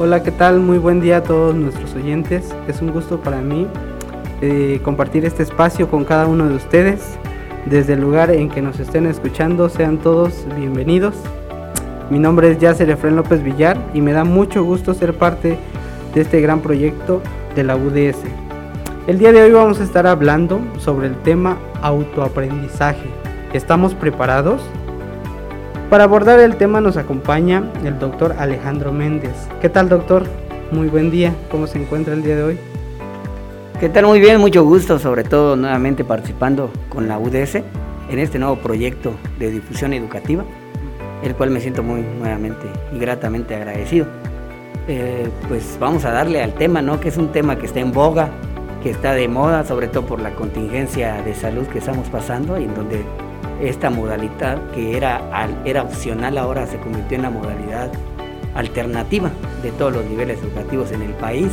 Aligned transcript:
Hola, 0.00 0.22
¿qué 0.22 0.30
tal? 0.30 0.60
Muy 0.60 0.78
buen 0.78 1.00
día 1.00 1.16
a 1.16 1.22
todos 1.24 1.56
nuestros 1.56 1.92
oyentes. 1.96 2.54
Es 2.68 2.80
un 2.80 2.92
gusto 2.92 3.18
para 3.20 3.40
mí 3.40 3.66
eh, 4.40 4.78
compartir 4.84 5.24
este 5.24 5.42
espacio 5.42 5.90
con 5.90 6.04
cada 6.04 6.28
uno 6.28 6.48
de 6.48 6.54
ustedes. 6.54 7.18
Desde 7.66 7.94
el 7.94 8.00
lugar 8.00 8.30
en 8.30 8.48
que 8.48 8.62
nos 8.62 8.78
estén 8.78 9.06
escuchando, 9.06 9.68
sean 9.68 9.98
todos 9.98 10.46
bienvenidos. 10.56 11.16
Mi 12.10 12.20
nombre 12.20 12.52
es 12.52 12.60
Yacer 12.60 12.88
Efren 12.90 13.16
López 13.16 13.42
Villar 13.42 13.76
y 13.92 14.00
me 14.00 14.12
da 14.12 14.22
mucho 14.22 14.62
gusto 14.62 14.94
ser 14.94 15.14
parte 15.14 15.58
de 16.14 16.20
este 16.20 16.40
gran 16.40 16.60
proyecto 16.60 17.20
de 17.56 17.64
la 17.64 17.74
UDS. 17.74 18.18
El 19.08 19.18
día 19.18 19.32
de 19.32 19.42
hoy 19.42 19.50
vamos 19.50 19.80
a 19.80 19.82
estar 19.82 20.06
hablando 20.06 20.60
sobre 20.78 21.08
el 21.08 21.16
tema 21.22 21.58
autoaprendizaje. 21.82 23.08
¿Estamos 23.52 23.94
preparados? 23.94 24.62
Para 25.90 26.04
abordar 26.04 26.38
el 26.38 26.56
tema 26.56 26.82
nos 26.82 26.98
acompaña 26.98 27.64
el 27.82 27.98
doctor 27.98 28.34
Alejandro 28.38 28.92
Méndez. 28.92 29.32
¿Qué 29.62 29.70
tal 29.70 29.88
doctor? 29.88 30.24
Muy 30.70 30.88
buen 30.88 31.10
día. 31.10 31.34
¿Cómo 31.50 31.66
se 31.66 31.80
encuentra 31.80 32.12
el 32.12 32.22
día 32.22 32.36
de 32.36 32.42
hoy? 32.42 32.58
¿Qué 33.80 33.88
tal? 33.88 34.04
Muy 34.04 34.20
bien, 34.20 34.38
mucho 34.38 34.62
gusto, 34.64 34.98
sobre 34.98 35.24
todo 35.24 35.56
nuevamente 35.56 36.04
participando 36.04 36.70
con 36.90 37.08
la 37.08 37.18
UDS 37.18 37.62
en 38.10 38.18
este 38.18 38.38
nuevo 38.38 38.56
proyecto 38.56 39.14
de 39.38 39.50
difusión 39.50 39.94
educativa, 39.94 40.44
el 41.22 41.34
cual 41.34 41.50
me 41.52 41.60
siento 41.60 41.82
muy 41.82 42.02
nuevamente 42.02 42.66
y 42.92 42.98
gratamente 42.98 43.54
agradecido. 43.54 44.06
Eh, 44.88 45.30
pues 45.48 45.78
vamos 45.80 46.04
a 46.04 46.10
darle 46.10 46.42
al 46.42 46.52
tema, 46.52 46.82
¿no? 46.82 47.00
Que 47.00 47.08
es 47.08 47.16
un 47.16 47.32
tema 47.32 47.56
que 47.56 47.64
está 47.64 47.80
en 47.80 47.92
boga, 47.92 48.28
que 48.82 48.90
está 48.90 49.14
de 49.14 49.26
moda, 49.26 49.64
sobre 49.64 49.88
todo 49.88 50.04
por 50.04 50.20
la 50.20 50.34
contingencia 50.34 51.22
de 51.22 51.34
salud 51.34 51.66
que 51.68 51.78
estamos 51.78 52.10
pasando 52.10 52.58
y 52.58 52.64
en 52.64 52.74
donde 52.74 53.06
esta 53.60 53.90
modalidad 53.90 54.62
que 54.72 54.96
era, 54.96 55.20
era 55.64 55.82
opcional 55.82 56.38
ahora 56.38 56.66
se 56.66 56.78
convirtió 56.78 57.16
en 57.16 57.22
la 57.22 57.30
modalidad 57.30 57.90
alternativa 58.54 59.30
de 59.62 59.70
todos 59.72 59.92
los 59.92 60.04
niveles 60.04 60.38
educativos 60.40 60.92
en 60.92 61.02
el 61.02 61.12
país. 61.14 61.48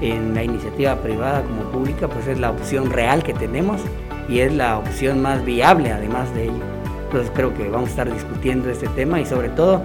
En 0.00 0.34
la 0.34 0.42
iniciativa 0.42 0.96
privada 0.96 1.42
como 1.42 1.62
pública, 1.70 2.08
pues 2.08 2.26
es 2.26 2.40
la 2.40 2.50
opción 2.50 2.90
real 2.90 3.22
que 3.22 3.34
tenemos 3.34 3.82
y 4.30 4.38
es 4.38 4.52
la 4.52 4.78
opción 4.78 5.20
más 5.20 5.44
viable 5.44 5.92
además 5.92 6.34
de 6.34 6.44
ello. 6.44 6.64
Entonces 7.04 7.30
creo 7.34 7.52
que 7.54 7.68
vamos 7.68 7.88
a 7.88 7.90
estar 7.90 8.12
discutiendo 8.12 8.70
este 8.70 8.88
tema 8.88 9.20
y 9.20 9.26
sobre 9.26 9.50
todo 9.50 9.82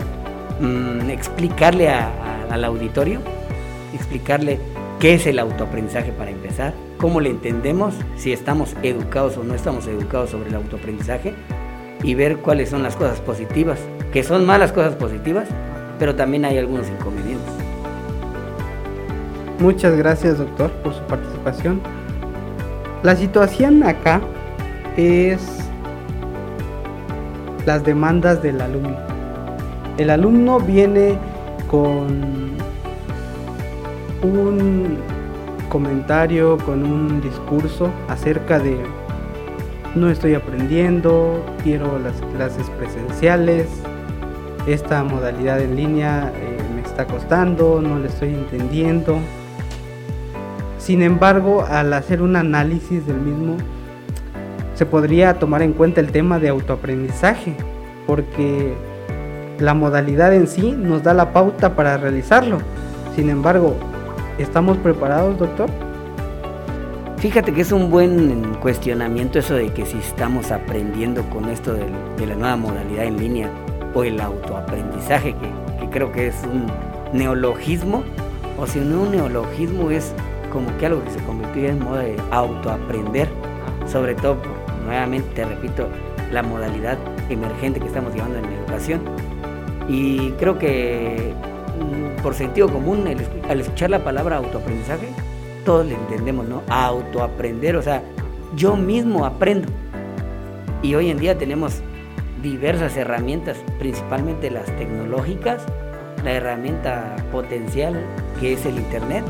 mmm, 0.61 1.09
explicarle 1.09 1.89
al 1.89 2.63
auditorio, 2.63 3.19
explicarle 3.93 4.59
qué 4.99 5.15
es 5.15 5.27
el 5.27 5.39
autoaprendizaje 5.39 6.11
para 6.13 6.31
empezar, 6.31 6.73
cómo 6.97 7.19
le 7.19 7.29
entendemos, 7.29 7.95
si 8.15 8.31
estamos 8.31 8.75
educados 8.83 9.37
o 9.37 9.43
no 9.43 9.53
estamos 9.53 9.87
educados 9.87 10.29
sobre 10.29 10.49
el 10.49 10.55
autoaprendizaje 10.55 11.33
y 12.03 12.15
ver 12.15 12.37
cuáles 12.37 12.69
son 12.69 12.83
las 12.83 12.95
cosas 12.95 13.19
positivas, 13.21 13.79
que 14.11 14.23
son 14.23 14.45
malas 14.45 14.71
cosas 14.71 14.95
positivas, 14.95 15.47
pero 15.99 16.15
también 16.15 16.45
hay 16.45 16.57
algunos 16.57 16.87
inconvenientes. 16.89 17.53
Muchas 19.59 19.95
gracias 19.95 20.37
doctor 20.37 20.69
por 20.83 20.93
su 20.93 21.01
participación. 21.03 21.81
La 23.03 23.15
situación 23.15 23.83
acá 23.83 24.21
es 24.97 25.41
las 27.65 27.83
demandas 27.83 28.41
del 28.41 28.61
alumno. 28.61 28.97
El 29.97 30.09
alumno 30.09 30.59
viene 30.59 31.17
con 31.69 32.55
un 34.21 34.97
comentario, 35.69 36.57
con 36.57 36.83
un 36.83 37.21
discurso 37.21 37.89
acerca 38.07 38.59
de 38.59 38.77
no 39.95 40.09
estoy 40.09 40.35
aprendiendo, 40.35 41.43
quiero 41.63 41.97
las 41.99 42.13
clases 42.35 42.69
presenciales, 42.71 43.67
esta 44.67 45.03
modalidad 45.03 45.61
en 45.61 45.75
línea 45.75 46.31
eh, 46.35 46.57
me 46.75 46.81
está 46.81 47.05
costando, 47.05 47.81
no 47.81 47.99
le 47.99 48.07
estoy 48.07 48.29
entendiendo. 48.29 49.17
Sin 50.77 51.01
embargo, 51.01 51.65
al 51.67 51.93
hacer 51.93 52.21
un 52.21 52.35
análisis 52.35 53.07
del 53.07 53.17
mismo, 53.17 53.57
se 54.75 54.85
podría 54.85 55.39
tomar 55.39 55.61
en 55.61 55.73
cuenta 55.73 56.01
el 56.01 56.11
tema 56.11 56.39
de 56.39 56.49
autoaprendizaje, 56.49 57.55
porque 58.05 58.73
la 59.59 59.73
modalidad 59.73 60.33
en 60.33 60.47
sí 60.47 60.71
nos 60.71 61.03
da 61.03 61.13
la 61.13 61.31
pauta 61.31 61.75
para 61.75 61.97
realizarlo. 61.97 62.57
Sin 63.15 63.29
embargo, 63.29 63.75
¿estamos 64.37 64.77
preparados, 64.77 65.39
doctor? 65.39 65.69
Fíjate 67.17 67.53
que 67.53 67.61
es 67.61 67.71
un 67.71 67.89
buen 67.89 68.55
cuestionamiento 68.55 69.39
eso 69.39 69.55
de 69.55 69.73
que 69.73 69.85
si 69.85 69.97
estamos 69.97 70.51
aprendiendo 70.51 71.23
con 71.29 71.49
esto 71.49 71.73
de, 71.73 71.87
la 72.25 72.35
nueva 72.35 72.55
modalidad 72.57 73.05
en 73.05 73.17
línea 73.17 73.49
o 73.93 74.03
el 74.03 74.19
autoaprendizaje, 74.19 75.33
que, 75.79 75.89
creo 75.89 76.11
que 76.11 76.27
es 76.27 76.35
un 76.43 76.67
neologismo, 77.17 78.03
o 78.59 78.67
si 78.67 78.79
no 78.79 79.03
un 79.03 79.11
neologismo 79.11 79.89
es 79.91 80.13
como 80.51 80.75
que 80.77 80.87
algo 80.87 81.03
que 81.03 81.11
se 81.11 81.19
convirtió 81.19 81.69
en 81.69 81.79
moda 81.79 82.01
de 82.01 82.17
autoaprender, 82.31 83.29
sobre 83.87 84.13
todo 84.15 84.41
por, 84.41 84.51
nuevamente 84.85 85.27
te 85.35 85.45
repito, 85.45 85.87
la 86.31 86.43
modalidad 86.43 86.97
emergente 87.29 87.79
que 87.79 87.87
estamos 87.87 88.13
llevando 88.13 88.37
en 88.39 88.43
la 88.43 88.57
educación. 88.57 89.01
Y 89.87 90.31
creo 90.31 90.59
que 90.59 91.33
mm, 91.79 92.21
por 92.21 92.33
sentido 92.33 92.67
común, 92.67 93.07
al 93.49 93.59
escuchar 93.59 93.89
la 93.89 94.03
palabra 94.03 94.37
autoaprendizaje, 94.37 95.07
todos 95.65 95.85
le 95.85 95.95
entendemos, 95.95 96.47
¿no? 96.47 96.61
Autoaprender, 96.69 97.75
o 97.75 97.81
sea, 97.81 98.01
yo 98.55 98.77
mismo 98.77 99.25
aprendo. 99.25 99.67
Y 100.81 100.95
hoy 100.95 101.09
en 101.09 101.17
día 101.17 101.37
tenemos 101.37 101.81
diversas 102.41 102.95
herramientas, 102.95 103.57
principalmente 103.79 104.51
las 104.51 104.65
tecnológicas, 104.77 105.63
la 106.23 106.31
herramienta 106.31 107.15
potencial 107.31 107.99
que 108.39 108.53
es 108.53 108.65
el 108.65 108.77
Internet. 108.77 109.25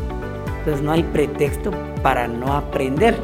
Entonces 0.59 0.83
no 0.83 0.91
hay 0.91 1.03
pretexto 1.03 1.71
para 2.03 2.27
no 2.27 2.53
aprender. 2.53 3.15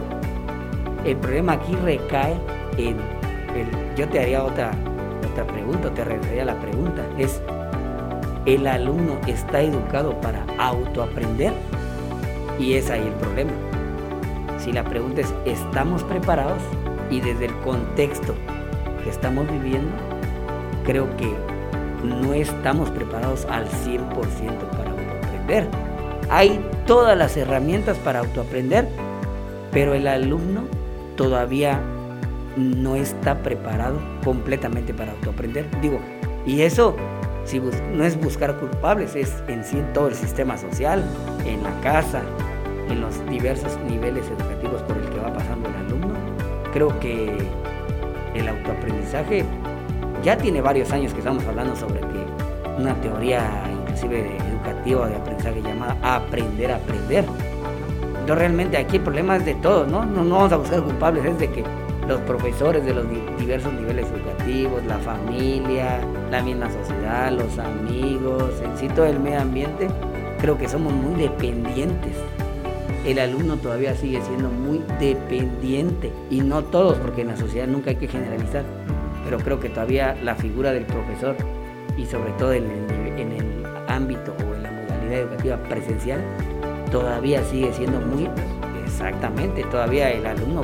El 1.05 1.17
problema 1.17 1.53
aquí 1.53 1.75
recae 1.75 2.35
en 2.77 2.97
el, 3.55 3.95
yo 3.97 4.07
te 4.07 4.19
haría 4.19 4.43
otra, 4.43 4.71
otra 5.29 5.45
pregunta, 5.45 5.93
te 5.93 6.05
regresaría 6.05 6.45
la 6.45 6.55
pregunta, 6.61 7.03
es, 7.17 7.41
¿el 8.45 8.67
alumno 8.67 9.19
está 9.27 9.61
educado 9.61 10.19
para 10.21 10.45
autoaprender? 10.57 11.53
Y 12.61 12.75
es 12.75 12.91
ahí 12.91 13.01
el 13.01 13.13
problema. 13.13 13.51
Si 14.59 14.71
la 14.71 14.83
pregunta 14.83 15.21
es, 15.21 15.33
¿estamos 15.45 16.03
preparados? 16.03 16.61
Y 17.09 17.19
desde 17.19 17.45
el 17.45 17.53
contexto 17.61 18.35
que 19.03 19.09
estamos 19.09 19.49
viviendo, 19.51 19.89
creo 20.85 21.09
que 21.17 21.33
no 22.03 22.35
estamos 22.35 22.91
preparados 22.91 23.45
al 23.45 23.67
100% 23.67 24.09
para 24.77 24.91
autoaprender. 24.91 25.67
Hay 26.29 26.63
todas 26.85 27.17
las 27.17 27.35
herramientas 27.35 27.97
para 27.97 28.19
autoaprender, 28.19 28.87
pero 29.71 29.95
el 29.95 30.07
alumno 30.07 30.61
todavía 31.15 31.79
no 32.57 32.95
está 32.95 33.41
preparado 33.41 33.99
completamente 34.23 34.93
para 34.93 35.13
autoaprender. 35.13 35.65
Digo, 35.81 35.99
y 36.45 36.61
eso 36.61 36.95
si 37.43 37.59
no 37.59 38.05
es 38.05 38.21
buscar 38.21 38.57
culpables, 38.57 39.15
es 39.15 39.43
en 39.47 39.63
sí 39.63 39.81
todo 39.93 40.07
el 40.07 40.15
sistema 40.15 40.57
social, 40.57 41.03
en 41.45 41.63
la 41.63 41.71
casa, 41.81 42.21
en 42.91 43.01
los 43.01 43.25
diversos 43.27 43.77
niveles 43.89 44.25
educativos 44.27 44.81
por 44.83 44.97
el 44.97 45.09
que 45.09 45.19
va 45.19 45.33
pasando 45.33 45.69
el 45.69 45.75
alumno. 45.75 46.13
Creo 46.73 46.99
que 46.99 47.37
el 48.33 48.47
autoaprendizaje 48.47 49.45
ya 50.23 50.37
tiene 50.37 50.61
varios 50.61 50.91
años 50.91 51.13
que 51.13 51.19
estamos 51.19 51.45
hablando 51.45 51.75
sobre 51.75 51.99
que 51.99 52.25
una 52.77 52.93
teoría 52.95 53.63
inclusive 53.71 54.37
educativa 54.37 55.07
de 55.07 55.15
aprendizaje 55.15 55.61
llamada 55.61 55.97
aprender 56.03 56.71
a 56.71 56.75
aprender. 56.75 57.25
Entonces 58.03 58.37
realmente 58.37 58.77
aquí 58.77 58.97
el 58.97 59.03
problema 59.03 59.37
es 59.37 59.45
de 59.45 59.55
todos, 59.55 59.87
¿no? 59.87 60.05
No, 60.05 60.23
no 60.23 60.35
vamos 60.35 60.53
a 60.53 60.57
buscar 60.57 60.83
culpables, 60.83 61.25
es 61.25 61.39
de 61.39 61.49
que 61.49 61.63
los 62.07 62.19
profesores 62.21 62.85
de 62.85 62.93
los 62.93 63.05
diversos 63.37 63.73
niveles 63.73 64.05
educativos, 64.07 64.83
la 64.85 64.97
familia, 64.99 65.99
la 66.29 66.41
misma 66.41 66.69
sociedad, 66.69 67.31
los 67.31 67.57
amigos, 67.57 68.61
en 68.63 68.77
sí 68.77 68.87
todo 68.89 69.05
el 69.05 69.19
medio 69.19 69.41
ambiente, 69.41 69.87
creo 70.39 70.57
que 70.57 70.67
somos 70.67 70.93
muy 70.93 71.21
dependientes. 71.21 72.15
El 73.05 73.17
alumno 73.19 73.57
todavía 73.57 73.95
sigue 73.95 74.21
siendo 74.21 74.49
muy 74.49 74.81
dependiente 74.99 76.11
y 76.29 76.41
no 76.41 76.63
todos, 76.63 76.97
porque 76.97 77.21
en 77.21 77.29
la 77.29 77.37
sociedad 77.37 77.67
nunca 77.67 77.89
hay 77.89 77.95
que 77.95 78.07
generalizar, 78.07 78.63
pero 79.25 79.39
creo 79.39 79.59
que 79.59 79.69
todavía 79.69 80.15
la 80.21 80.35
figura 80.35 80.71
del 80.71 80.85
profesor 80.85 81.35
y 81.97 82.05
sobre 82.05 82.31
todo 82.33 82.53
en 82.53 82.65
el, 82.65 83.61
ámbito 83.87 84.33
o 84.47 84.55
en 84.55 84.63
la 84.63 84.71
modalidad 84.71 85.19
educativa 85.19 85.57
presencial, 85.63 86.21
todavía 86.91 87.43
sigue 87.43 87.73
siendo 87.73 87.99
muy 87.99 88.29
exactamente, 88.85 89.63
todavía 89.65 90.09
el 90.11 90.25
alumno 90.25 90.63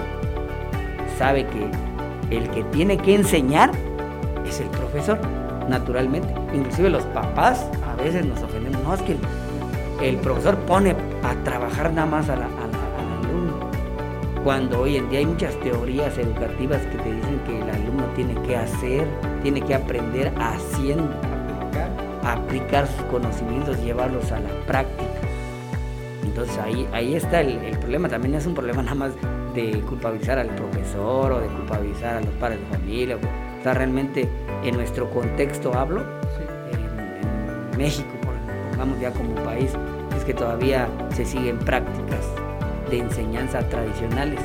sabe 1.18 1.45
que 1.48 2.36
el 2.36 2.50
que 2.51 2.63
tiene 2.66 2.98
que 2.98 3.16
enseñar 3.16 3.72
es 4.45 4.60
el 4.60 4.68
profesor, 4.68 5.19
naturalmente. 5.68 6.33
Inclusive 6.54 6.90
los 6.90 7.04
papás 7.06 7.66
a 7.86 8.01
veces 8.01 8.25
nos 8.25 8.42
ofendemos. 8.42 8.81
No, 8.83 8.94
es 8.94 9.01
que 9.01 9.16
el, 10.01 10.18
profesor 10.18 10.56
pone 10.60 10.95
a 11.24 11.36
trabajar 11.44 11.94
nada 11.94 12.08
más 12.08 12.30
al 12.30 12.44
alumno. 12.44 13.60
Cuando 14.44 14.81
hoy 14.81 14.98
en 14.98 15.10
día 15.10 15.19
hay 15.19 15.25
muchas 15.25 15.60
teorías 15.60 16.18
educativas 16.18 16.81
que 16.84 16.98
te 16.98 17.14
dicen 17.14 17.40
que 17.46 17.62
el 17.62 17.69
alumno 17.69 18.06
tiene 18.16 18.36
que 18.44 18.56
hacer, 18.56 19.08
tiene 19.44 19.62
que 19.62 19.75
aprender 19.75 20.31
haciendo, 20.40 21.14
aplicar 22.24 22.88
sus 22.88 23.06
conocimientos, 23.06 23.81
llevarlos 23.84 24.31
a 24.31 24.40
la 24.40 24.50
práctica. 24.66 25.04
Entonces 26.24 26.58
ahí, 26.60 26.88
ahí 26.94 27.16
está 27.16 27.42
el, 27.42 27.78
problema, 27.80 28.08
también 28.10 28.36
es 28.36 28.46
un 28.46 28.54
problema 28.54 28.84
nada 28.84 28.96
más 28.96 29.12
de 29.56 29.81
culpabilizar 29.81 30.38
al 30.38 30.50
profesor 30.50 31.31
o 31.31 31.40
de 31.40 31.48
culpabilizar 31.48 32.18
a 32.18 32.22
los 32.22 32.30
padres 32.36 32.60
de 32.60 32.78
familia. 32.78 33.18
O 33.18 33.64
sea, 33.64 33.74
realmente 33.74 34.30
en 34.64 34.75
nuestro 34.75 35.10
contexto 35.10 35.74
hablo, 35.74 36.06
en, 36.72 37.78
México, 37.78 38.10
pongamos 38.69 39.00
ya 39.00 39.12
como 39.12 39.34
país, 39.44 39.72
que 40.27 40.33
todavía 40.33 40.89
se 41.15 41.24
siguen 41.24 41.57
prácticas 41.57 42.25
de 42.91 43.00
enseñanza 43.00 43.59
tradicionales 43.69 44.41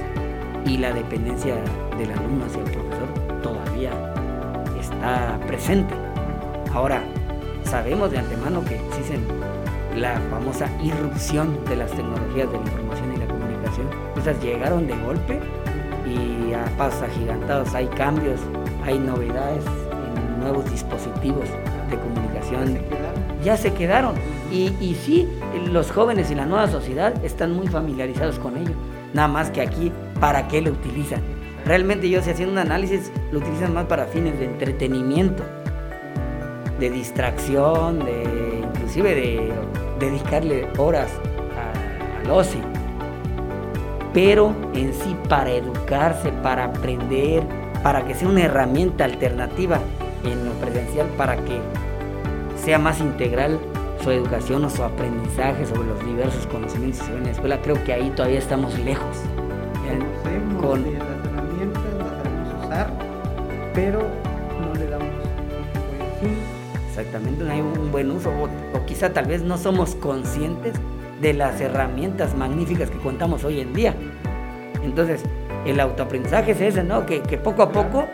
y 0.64 0.78
la 0.78 0.92
dependencia 0.92 1.56
del 1.98 2.12
alumno 2.12 2.44
hacia 2.46 2.62
el 2.62 2.70
profesor 2.70 3.08
todavía 3.42 3.90
está 4.80 5.40
presente. 5.48 5.92
Ahora, 6.72 7.02
sabemos 7.64 8.12
de 8.12 8.18
antemano 8.18 8.64
que 8.64 8.76
existen 8.76 9.26
la 9.96 10.20
famosa 10.30 10.68
irrupción 10.80 11.58
de 11.64 11.74
las 11.74 11.90
tecnologías 11.90 12.50
de 12.52 12.58
la 12.58 12.64
información 12.64 13.14
y 13.14 13.16
la 13.16 13.26
comunicación. 13.26 13.86
Esas 14.16 14.40
llegaron 14.40 14.86
de 14.86 14.96
golpe 14.98 15.40
y 16.06 16.52
a 16.52 16.64
pasos 16.78 17.02
agigantados 17.02 17.74
hay 17.74 17.88
cambios, 17.88 18.38
hay 18.84 19.00
novedades 19.00 19.64
en 19.66 20.40
nuevos 20.44 20.64
dispositivos 20.70 21.48
de 21.90 21.98
comunicación. 21.98 22.78
Ya 23.42 23.56
se 23.56 23.72
quedaron. 23.74 24.14
Y, 24.52 24.76
y 24.80 24.94
sí, 24.94 25.28
los 25.58 25.90
jóvenes 25.90 26.30
y 26.30 26.34
la 26.34 26.46
nueva 26.46 26.68
sociedad 26.68 27.12
están 27.24 27.52
muy 27.52 27.66
familiarizados 27.66 28.38
con 28.38 28.56
ello. 28.56 28.74
Nada 29.12 29.28
más 29.28 29.50
que 29.50 29.60
aquí, 29.60 29.92
¿para 30.20 30.48
qué 30.48 30.62
lo 30.62 30.70
utilizan? 30.70 31.20
Realmente 31.64 32.08
yo, 32.08 32.20
si 32.22 32.30
haciendo 32.30 32.52
un 32.52 32.58
análisis, 32.58 33.12
lo 33.30 33.38
utilizan 33.38 33.72
más 33.72 33.86
para 33.86 34.06
fines 34.06 34.38
de 34.38 34.46
entretenimiento, 34.46 35.42
de 36.80 36.90
distracción, 36.90 38.04
de 38.04 38.64
inclusive 38.64 39.14
de 39.14 39.52
dedicarle 40.00 40.66
horas 40.78 41.10
al 42.24 42.30
ocio. 42.30 42.60
Pero 44.12 44.54
en 44.74 44.92
sí 44.92 45.16
para 45.28 45.50
educarse, 45.50 46.32
para 46.42 46.64
aprender, 46.64 47.44
para 47.82 48.04
que 48.04 48.14
sea 48.14 48.28
una 48.28 48.42
herramienta 48.42 49.04
alternativa 49.04 49.78
en 50.24 50.44
lo 50.44 50.52
presencial, 50.54 51.06
para 51.16 51.36
que 51.36 51.60
sea 52.56 52.78
más 52.78 53.00
integral 53.00 53.58
su 54.02 54.10
educación 54.10 54.64
o 54.64 54.70
su 54.70 54.82
aprendizaje 54.82 55.64
sobre 55.64 55.88
los 55.88 56.04
diversos 56.04 56.46
conocimientos 56.48 57.00
que 57.00 57.06
se 57.06 57.12
ven 57.12 57.20
en 57.20 57.26
la 57.26 57.30
escuela, 57.32 57.60
creo 57.62 57.82
que 57.84 57.92
ahí 57.92 58.10
todavía 58.10 58.38
estamos 58.38 58.76
lejos. 58.80 59.16
con 60.60 60.82
las 60.82 61.02
herramientas, 61.02 61.82
las 61.98 62.08
sabemos 62.08 62.64
usar, 62.64 62.90
pero 63.74 64.00
no 64.60 64.74
le 64.74 64.86
damos 64.86 65.08
un 65.08 66.28
buen. 66.28 66.34
Exactamente, 66.88 67.44
no 67.44 67.52
hay 67.52 67.60
un 67.60 67.92
buen 67.92 68.10
uso, 68.10 68.30
o, 68.30 68.86
quizá 68.86 69.12
tal 69.12 69.26
vez 69.26 69.42
no 69.42 69.56
somos 69.56 69.94
conscientes 69.94 70.74
de 71.20 71.34
las 71.34 71.60
herramientas 71.60 72.36
magníficas 72.36 72.90
que 72.90 72.98
contamos 72.98 73.44
hoy 73.44 73.60
en 73.60 73.72
día. 73.72 73.94
Entonces, 74.82 75.22
el 75.64 75.78
autoaprendizaje 75.78 76.52
es 76.52 76.60
ese, 76.60 76.82
¿no? 76.82 77.06
Que, 77.06 77.20
poco 77.38 77.62
a 77.62 77.70
poco, 77.70 78.06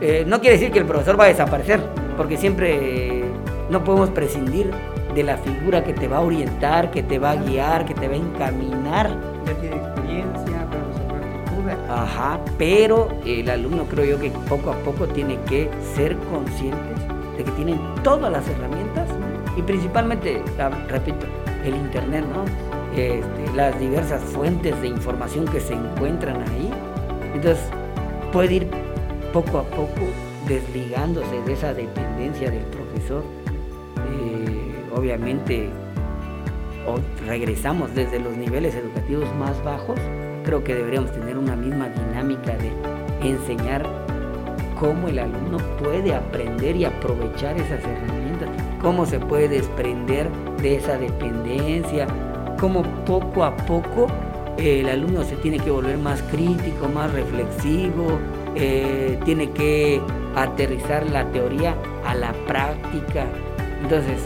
eh, 0.00 0.24
no 0.26 0.40
quiere 0.40 0.56
decir 0.56 0.72
que 0.72 0.78
el 0.78 0.86
profesor 0.86 1.18
va 1.20 1.24
a 1.24 1.28
desaparecer, 1.28 1.80
porque 2.16 2.36
siempre 2.38 3.24
no 3.70 3.84
podemos 3.84 4.10
prescindir 4.10 4.70
de 5.16 5.22
la 5.22 5.38
figura 5.38 5.82
que 5.82 5.94
te 5.94 6.08
va 6.08 6.18
a 6.18 6.20
orientar, 6.20 6.90
que 6.90 7.02
te 7.02 7.18
va 7.18 7.30
a 7.30 7.36
guiar, 7.36 7.86
que 7.86 7.94
te 7.94 8.06
va 8.06 8.14
a 8.14 8.18
encaminar. 8.18 9.10
Ya 9.46 9.54
tiene 9.54 9.76
experiencia 9.76 10.66
para 10.70 10.84
resolver 10.84 11.56
dudas. 11.56 11.78
Ajá, 11.88 12.40
pero 12.58 13.08
el 13.24 13.48
alumno 13.48 13.84
creo 13.84 14.04
yo 14.04 14.20
que 14.20 14.30
poco 14.46 14.70
a 14.70 14.76
poco 14.80 15.06
tiene 15.08 15.38
que 15.48 15.70
ser 15.94 16.18
conscientes 16.18 17.00
de 17.38 17.44
que 17.44 17.50
tienen 17.52 17.80
todas 18.02 18.30
las 18.30 18.46
herramientas 18.46 19.08
y 19.56 19.62
principalmente, 19.62 20.42
repito, 20.88 21.26
el 21.64 21.74
internet, 21.74 22.24
¿no? 22.34 22.44
Este, 22.94 23.56
las 23.56 23.78
diversas 23.80 24.22
fuentes 24.22 24.78
de 24.82 24.88
información 24.88 25.46
que 25.46 25.60
se 25.60 25.72
encuentran 25.72 26.36
ahí. 26.42 26.70
Entonces, 27.34 27.64
puede 28.32 28.54
ir 28.54 28.68
poco 29.32 29.58
a 29.58 29.64
poco 29.64 30.02
desligándose 30.46 31.40
de 31.46 31.52
esa 31.54 31.72
dependencia 31.72 32.50
del 32.50 32.64
profesor 32.64 33.24
obviamente 34.96 35.68
regresamos 37.26 37.94
desde 37.94 38.18
los 38.18 38.36
niveles 38.36 38.74
educativos 38.74 39.32
más 39.36 39.62
bajos, 39.64 39.98
creo 40.44 40.62
que 40.64 40.74
deberíamos 40.74 41.12
tener 41.12 41.36
una 41.36 41.56
misma 41.56 41.88
dinámica 41.88 42.56
de 42.56 42.70
enseñar 43.28 43.84
cómo 44.78 45.08
el 45.08 45.18
alumno 45.18 45.58
puede 45.82 46.14
aprender 46.14 46.76
y 46.76 46.84
aprovechar 46.84 47.56
esas 47.56 47.82
herramientas, 47.84 48.48
cómo 48.80 49.04
se 49.06 49.18
puede 49.18 49.48
desprender 49.48 50.30
de 50.62 50.76
esa 50.76 50.96
dependencia, 50.98 52.06
cómo 52.58 52.82
poco 53.04 53.44
a 53.44 53.56
poco 53.56 54.06
el 54.58 54.88
alumno 54.88 55.24
se 55.24 55.36
tiene 55.36 55.58
que 55.58 55.70
volver 55.70 55.98
más 55.98 56.22
crítico, 56.22 56.88
más 56.88 57.12
reflexivo, 57.12 58.18
eh, 58.54 59.18
tiene 59.24 59.50
que 59.50 60.00
aterrizar 60.34 61.10
la 61.10 61.30
teoría 61.30 61.74
a 62.06 62.14
la 62.14 62.32
práctica. 62.46 63.26
Entonces, 63.82 64.18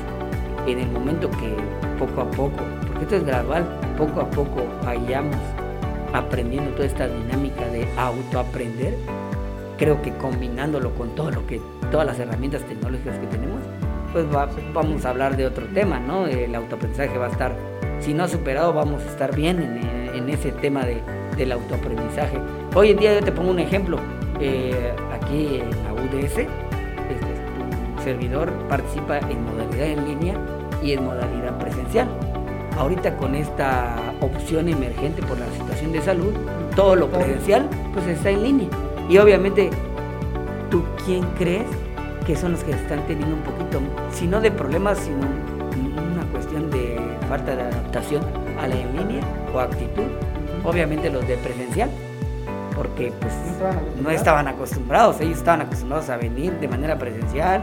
en 0.67 0.79
el 0.79 0.91
momento 0.91 1.31
que 1.31 1.55
poco 1.99 2.23
a 2.23 2.31
poco, 2.31 2.63
porque 2.87 3.03
esto 3.03 3.17
es 3.17 3.25
gradual, 3.25 3.65
poco 3.97 4.21
a 4.21 4.31
poco 4.31 4.65
vayamos 4.85 5.37
aprendiendo 6.13 6.71
toda 6.73 6.87
esta 6.87 7.07
dinámica 7.09 7.67
de 7.69 7.87
autoaprender, 7.97 8.95
creo 9.79 10.01
que 10.03 10.13
combinándolo 10.15 10.95
con 10.95 11.15
todo 11.15 11.31
lo 11.31 11.47
que, 11.47 11.61
todas 11.91 12.07
las 12.07 12.19
herramientas 12.19 12.63
tecnológicas 12.65 13.19
que 13.19 13.27
tenemos, 13.27 13.61
pues 14.13 14.27
vamos 14.75 15.05
a 15.05 15.11
hablar 15.11 15.37
de 15.37 15.47
otro 15.47 15.67
tema, 15.67 16.01
¿no? 16.01 16.27
El 16.27 16.55
autoaprendizaje 16.55 17.17
va 17.17 17.27
a 17.27 17.31
estar, 17.31 17.55
si 18.01 18.13
no 18.13 18.27
superado, 18.27 18.73
vamos 18.73 19.03
a 19.03 19.07
estar 19.07 19.35
bien 19.35 19.61
en, 19.61 20.29
ese 20.29 20.53
tema 20.53 20.85
de, 20.85 21.03
del 21.37 21.51
autoaprendizaje. 21.51 22.39
Hoy 22.75 22.91
en 22.91 22.99
día 22.99 23.19
yo 23.19 23.25
te 23.25 23.33
pongo 23.33 23.51
un 23.51 23.59
ejemplo, 23.59 23.99
eh, 24.39 24.93
aquí 25.13 25.61
en 25.61 25.71
la 25.83 25.93
UDS, 25.93 26.47
servidor 28.01 28.51
participa 28.69 29.19
en 29.19 29.45
modalidad 29.45 29.87
en 29.87 30.05
línea 30.07 30.35
y 30.83 30.93
en 30.93 31.05
modalidad 31.05 31.59
presencial. 31.59 32.09
Ahorita 32.79 33.17
con 33.17 33.35
esta 33.35 33.97
opción 34.21 34.69
emergente 34.69 35.23
por 35.23 35.39
la 35.39 35.47
situación 35.51 35.93
de 35.93 36.01
salud, 36.01 36.33
todo 36.75 36.97
lo 36.97 37.09
presencial 37.11 37.69
pues 37.93 38.07
está 38.07 38.31
en 38.31 38.43
línea. 38.43 38.69
Y 39.09 39.19
obviamente, 39.19 39.71
¿tú 40.71 40.85
quién 41.05 41.25
crees 41.37 41.67
que 42.27 42.37
son 42.37 42.53
los 42.53 42.63
que 42.63 42.73
están 42.73 43.07
teniendo 43.07 43.35
un 43.35 43.43
poquito, 43.43 43.81
si 44.13 44.27
no 44.27 44.41
de 44.41 44.51
problemas, 44.51 44.99
sino 44.99 45.19
una 46.13 46.25
cuestión 46.33 46.71
de 46.71 46.99
falta 47.29 47.57
de 47.57 47.63
adaptación 47.63 48.23
a 48.61 48.69
la 48.69 48.77
en 48.77 48.97
línea 48.97 49.23
o 49.53 49.61
actitud? 49.61 50.05
Obviamente 50.65 51.11
los 51.11 51.27
de 51.27 51.37
presencial, 51.39 51.91
porque 52.77 53.13
pues 53.21 53.35
no 54.01 54.11
estaban 54.11 54.47
acostumbrados, 54.49 55.21
ellos 55.21 55.39
estaban 55.39 55.63
acostumbrados 55.63 56.09
a 56.09 56.17
venir 56.17 56.53
de 56.61 56.69
manera 56.69 56.97
presencial, 56.99 57.63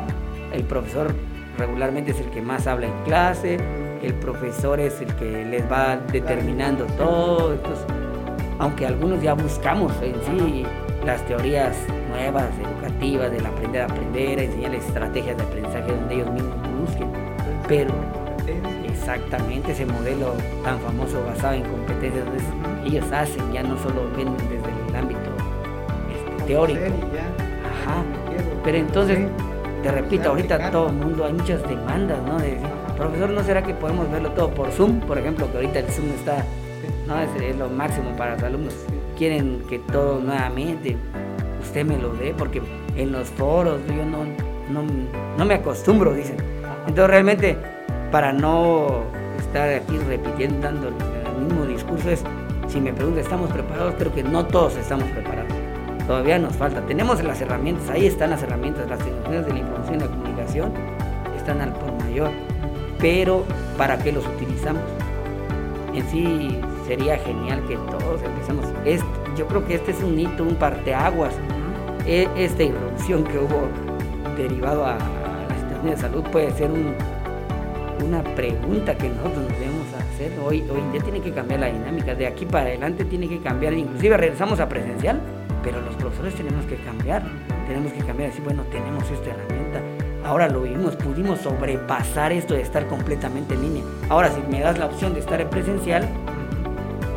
el 0.57 0.63
profesor 0.63 1.13
regularmente 1.57 2.11
es 2.11 2.19
el 2.19 2.29
que 2.31 2.41
más 2.41 2.67
habla 2.67 2.87
en 2.87 3.03
clase, 3.03 3.57
el 4.01 4.13
profesor 4.15 4.79
es 4.79 4.99
el 5.01 5.13
que 5.15 5.45
les 5.45 5.71
va 5.71 5.97
determinando 6.11 6.85
todo. 6.97 7.53
Entonces, 7.53 7.85
aunque 8.59 8.85
algunos 8.85 9.21
ya 9.21 9.33
buscamos 9.33 9.93
en 10.01 10.15
sí 10.25 10.65
las 11.05 11.25
teorías 11.25 11.75
nuevas, 12.09 12.49
educativas, 12.59 13.31
del 13.31 13.45
aprender 13.45 13.83
a 13.83 13.85
aprender, 13.85 14.39
enseñar 14.39 14.75
estrategias 14.75 15.37
de 15.37 15.43
aprendizaje 15.43 15.91
donde 15.91 16.15
ellos 16.15 16.31
mismos 16.31 16.55
busquen, 16.81 17.07
pero 17.67 17.93
exactamente 18.85 19.71
ese 19.71 19.85
modelo 19.85 20.33
tan 20.63 20.79
famoso 20.79 21.23
basado 21.23 21.53
en 21.53 21.63
competencias, 21.63 22.25
ellos 22.85 23.05
hacen, 23.11 23.53
ya 23.53 23.63
no 23.63 23.77
solo 23.77 24.09
ven 24.17 24.35
desde 24.49 24.89
el 24.89 24.95
ámbito 24.95 25.19
este, 26.11 26.45
teórico. 26.45 26.81
Ajá. 26.81 28.03
Pero 28.63 28.77
entonces 28.79 29.19
te 29.87 29.93
repito, 29.93 30.29
ahorita 30.29 30.69
todo 30.69 30.87
el 30.89 30.95
mundo, 30.95 31.23
hay 31.23 31.31
muchas 31.31 31.63
demandas, 31.65 32.21
¿no? 32.23 32.37
De 32.39 32.55
decir, 32.55 32.67
profesor, 32.97 33.29
¿no 33.29 33.41
será 33.41 33.63
que 33.63 33.73
podemos 33.73 34.11
verlo 34.11 34.31
todo 34.31 34.49
por 34.49 34.69
Zoom? 34.71 34.99
Por 34.99 35.17
ejemplo, 35.17 35.49
que 35.49 35.55
ahorita 35.55 35.79
el 35.79 35.85
Zoom 35.85 36.09
está, 36.09 36.43
¿no? 37.07 37.17
Es, 37.21 37.55
lo 37.55 37.69
máximo 37.69 38.13
para 38.17 38.33
los 38.33 38.43
alumnos. 38.43 38.73
Quieren 39.17 39.63
que 39.69 39.79
todo 39.79 40.19
nuevamente 40.19 40.97
usted 41.61 41.85
me 41.85 41.97
lo 41.97 42.13
dé, 42.15 42.35
porque 42.37 42.61
en 42.97 43.13
los 43.13 43.29
foros 43.29 43.79
yo 43.87 44.03
no, 44.03 44.25
no, 45.37 45.45
me 45.45 45.53
acostumbro, 45.53 46.13
dicen. 46.13 46.35
Entonces 46.81 47.09
realmente, 47.09 47.57
para 48.11 48.33
no 48.33 49.03
estar 49.39 49.69
aquí 49.69 49.97
repitiendo, 49.99 50.59
dando 50.59 50.89
el 50.89 51.45
mismo 51.45 51.65
discurso, 51.65 52.09
es, 52.09 52.23
si 52.67 52.81
me 52.81 52.91
pregunta, 52.91 53.21
¿estamos 53.21 53.49
preparados? 53.51 53.93
Creo 53.97 54.13
que 54.13 54.23
no 54.23 54.45
todos 54.45 54.75
estamos 54.75 55.07
preparados 55.11 55.46
todavía 56.07 56.39
nos 56.39 56.55
falta. 56.55 56.81
Tenemos 56.81 57.21
las 57.23 57.39
herramientas, 57.41 57.89
ahí 57.89 58.07
están 58.07 58.31
las 58.31 58.41
herramientas, 58.41 58.89
las 58.89 58.99
tecnologías 58.99 59.45
de 59.45 59.53
la 59.53 59.59
información 59.59 59.95
y 59.95 59.99
la 59.99 60.07
comunicación 60.07 60.71
están 61.35 61.61
al 61.61 61.73
por 61.73 61.91
mayor, 62.03 62.31
pero 62.99 63.45
¿para 63.77 63.97
qué 63.99 64.11
los 64.11 64.25
utilizamos? 64.25 64.81
En 65.93 66.09
sí 66.09 66.59
sería 66.87 67.17
genial 67.19 67.61
que 67.67 67.75
todos 67.75 68.21
empezamos. 68.23 68.65
yo 69.35 69.47
creo 69.47 69.65
que 69.65 69.75
este 69.75 69.91
es 69.91 70.01
un 70.01 70.17
hito, 70.17 70.43
un 70.43 70.55
parteaguas. 70.55 71.33
E, 72.05 72.27
esta 72.37 72.63
irrupción 72.63 73.25
que 73.25 73.37
hubo 73.37 73.67
derivado 74.37 74.85
a, 74.85 74.93
la 74.97 75.55
situación 75.55 75.89
de 75.89 75.97
salud 75.97 76.23
puede 76.31 76.51
ser 76.51 76.71
un, 76.71 76.93
una 78.05 78.23
pregunta 78.23 78.95
que 78.95 79.09
nosotros 79.09 79.43
nos 79.43 79.59
debemos 79.59 79.87
hacer. 79.93 80.31
Hoy, 80.45 80.63
hoy 80.69 80.81
ya 80.93 81.03
tiene 81.03 81.19
que 81.19 81.31
cambiar 81.31 81.61
la 81.61 81.67
dinámica. 81.67 82.15
De 82.15 82.27
aquí 82.27 82.45
para 82.45 82.67
adelante 82.67 83.03
tiene 83.03 83.27
que 83.27 83.39
cambiar. 83.39 83.73
Inclusive 83.73 84.15
regresamos 84.15 84.59
a 84.59 84.69
presencial, 84.69 85.19
pero 85.67 85.81
los 85.81 85.95
profesores 85.95 86.33
tenemos 86.33 86.65
que 86.65 86.77
cambiar. 86.77 87.23
Tenemos 87.67 87.91
que 87.91 87.99
cambiar. 87.99 88.29
Decir, 88.29 88.45
bueno, 88.45 88.63
tenemos 88.71 89.03
esta 89.11 89.31
herramienta. 89.31 89.81
Ahora 90.23 90.47
lo 90.47 90.61
vimos, 90.61 90.95
pudimos 90.95 91.41
sobrepasar 91.41 92.31
esto 92.31 92.53
de 92.53 92.61
estar 92.61 92.87
completamente 92.87 93.53
en 93.53 93.61
línea. 93.63 93.83
Ahora, 94.07 94.31
si 94.31 94.39
me 94.49 94.61
das 94.61 94.79
la 94.79 94.85
opción 94.85 95.13
de 95.13 95.19
estar 95.19 95.41
en 95.41 95.49
presencial, 95.49 96.07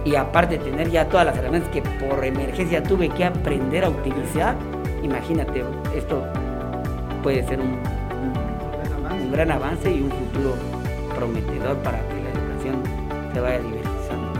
y 0.05 0.17
aparte 0.17 0.59
tener 0.59 0.91
ya 0.91 1.09
todas 1.09 1.27
las 1.27 1.37
herramientas 1.37 1.71
que 1.71 1.83
por 1.83 2.25
emergencia 2.25 2.83
tuve 2.83 3.09
que 3.11 3.25
aprender 3.25 3.85
a 3.85 3.91
utilizar, 3.91 4.57
imagínate, 5.03 5.63
esto 5.95 6.25
puede 7.23 7.47
ser 7.47 7.61
un, 7.61 7.79
un, 9.13 9.31
gran 9.31 9.53
avance 9.53 9.93
y 9.93 10.03
un 10.03 10.11
futuro 10.11 10.55
prometedor 11.15 11.77
para 11.79 11.99
que 12.09 12.15
la 12.15 12.31
educación 12.31 12.83
se 13.33 13.41
vaya 13.41 13.59
divertizando. 13.61 14.33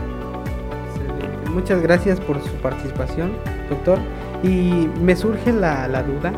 Muchas 1.53 1.81
gracias 1.81 2.19
por 2.19 2.41
su 2.41 2.53
participación, 2.55 3.31
doctor. 3.71 3.97
Y 4.43 4.87
me 5.01 5.15
surge 5.15 5.51
la, 5.51 5.87
la 5.87 6.03
duda 6.03 6.31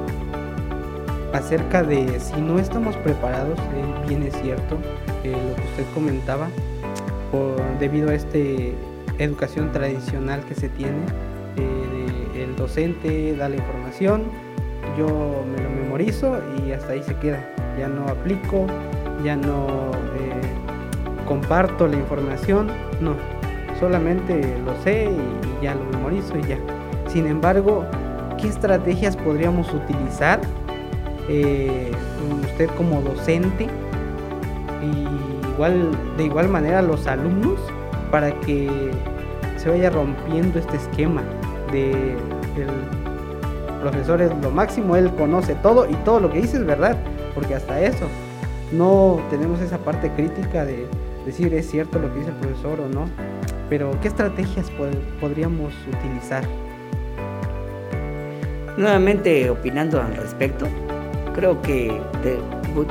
acerca 1.34 1.84
de 1.84 2.20
si 2.20 2.40
no 2.40 2.60
estamos 2.60 2.96
preparados, 2.98 3.60
eh, 3.60 4.08
bien 4.08 4.24
es 4.24 4.34
cierto, 4.42 4.78
eh, 5.24 5.32
lo 5.32 5.56
que 5.56 5.62
usted 5.62 5.94
comentaba, 5.94 6.48
debido 7.80 8.12
a 8.12 8.14
este 8.14 8.76
educación 9.18 9.72
tradicional 9.72 10.44
que 10.46 10.56
se 10.56 10.70
tiene. 10.70 11.00
Eh, 11.58 12.44
el 12.44 12.56
docente 12.56 13.36
da 13.36 13.50
la 13.50 13.56
información, 13.56 14.24
yo 14.98 15.08
me 15.56 15.64
lo 15.64 15.70
memorizo 15.70 16.40
y 16.66 16.72
hasta 16.72 16.94
ahí 16.94 17.04
se 17.04 17.16
queda. 17.16 17.48
Ya 17.78 17.88
no 17.88 18.08
aplico, 18.08 18.68
ya 19.24 19.36
no 19.36 19.92
eh, 20.18 21.26
comparto 21.28 21.88
la 21.88 21.96
información, 21.96 22.68
no. 23.02 23.16
Solamente 23.80 24.58
lo 24.66 24.76
sé 24.84 25.10
y, 25.10 25.64
ya 25.64 25.76
lo 25.76 25.84
memorizo 25.86 26.38
y 26.38 26.44
ya. 26.44 26.58
Sin 27.14 27.28
embargo, 27.28 27.86
¿qué 28.42 28.48
estrategias 28.48 29.16
podríamos 29.16 29.72
utilizar 29.72 30.42
eh, 31.30 31.92
usted 32.44 32.68
como 32.76 33.02
docente 33.02 33.68
y 34.82 35.50
igual, 35.54 35.92
de 36.18 36.24
igual 36.24 36.50
manera 36.50 36.82
los 36.82 37.06
alumnos 37.06 37.60
para 38.10 38.32
que 38.42 38.90
se 39.58 39.70
vaya 39.70 39.92
rompiendo 39.92 40.58
este 40.58 40.76
esquema 40.78 41.22
de 41.72 42.14
el 42.58 43.80
profesor 43.82 44.20
es 44.20 44.32
lo 44.42 44.50
máximo, 44.50 44.96
él 44.96 45.14
conoce 45.14 45.54
todo 45.54 45.88
y 45.88 45.94
todo 45.98 46.20
lo 46.20 46.32
que 46.32 46.42
dice 46.42 46.58
es 46.58 46.66
verdad, 46.66 46.98
porque 47.36 47.54
hasta 47.54 47.80
eso 47.80 48.08
no 48.72 49.20
tenemos 49.30 49.62
esa 49.62 49.78
parte 49.78 50.10
crítica 50.16 50.66
de 50.66 50.88
decir 51.28 51.54
es 51.54 51.70
cierto 51.70 52.00
lo 52.00 52.12
que 52.12 52.20
dice 52.20 52.32
el 52.32 52.38
profesor 52.38 52.80
o 52.80 52.90
no, 52.90 53.06
pero 53.70 53.92
¿qué 54.02 54.08
estrategias 54.08 54.72
podríamos 55.22 55.74
utilizar? 55.88 56.44
Nuevamente 58.76 59.50
opinando 59.50 60.02
al 60.02 60.16
respecto, 60.16 60.66
creo 61.36 61.62
que, 61.62 62.02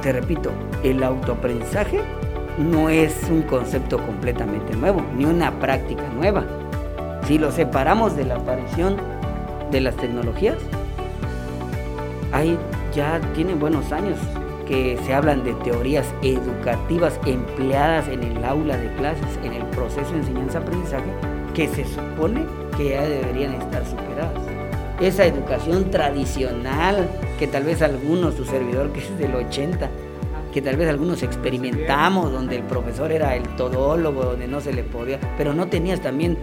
te 0.02 0.12
repito, 0.12 0.50
el 0.84 1.02
autoaprendizaje 1.02 2.00
no 2.58 2.88
es 2.88 3.16
un 3.28 3.42
concepto 3.42 3.98
completamente 3.98 4.76
nuevo, 4.76 5.02
ni 5.16 5.24
una 5.24 5.50
práctica 5.58 6.04
nueva. 6.14 6.44
Si 7.26 7.38
lo 7.38 7.50
separamos 7.50 8.14
de 8.16 8.24
la 8.24 8.36
aparición 8.36 8.96
de 9.70 9.80
las 9.80 9.96
tecnologías, 9.96 10.56
ahí 12.32 12.56
ya 12.94 13.20
tienen 13.34 13.58
buenos 13.58 13.90
años 13.90 14.18
que 14.68 14.96
se 15.04 15.14
hablan 15.14 15.42
de 15.42 15.54
teorías 15.54 16.06
educativas 16.22 17.18
empleadas 17.26 18.06
en 18.06 18.22
el 18.22 18.44
aula 18.44 18.76
de 18.76 18.88
clases, 18.94 19.38
en 19.42 19.54
el 19.54 19.64
proceso 19.66 20.12
de 20.12 20.18
enseñanza-aprendizaje, 20.18 21.10
que 21.54 21.66
se 21.66 21.84
supone 21.84 22.44
que 22.76 22.90
ya 22.90 23.02
deberían 23.02 23.54
estar 23.54 23.84
superadas. 23.84 24.51
Esa 25.02 25.26
educación 25.26 25.90
tradicional 25.90 27.10
que 27.36 27.48
tal 27.48 27.64
vez 27.64 27.82
algunos, 27.82 28.36
su 28.36 28.44
servidor 28.44 28.92
que 28.92 29.00
es 29.00 29.18
del 29.18 29.34
80, 29.34 29.90
que 30.54 30.62
tal 30.62 30.76
vez 30.76 30.88
algunos 30.88 31.24
experimentamos, 31.24 32.30
donde 32.30 32.54
el 32.54 32.62
profesor 32.62 33.10
era 33.10 33.34
el 33.34 33.42
todólogo, 33.56 34.22
donde 34.22 34.46
no 34.46 34.60
se 34.60 34.72
le 34.72 34.84
podía, 34.84 35.18
pero 35.36 35.54
no 35.54 35.66
tenías 35.66 36.00
también 36.00 36.38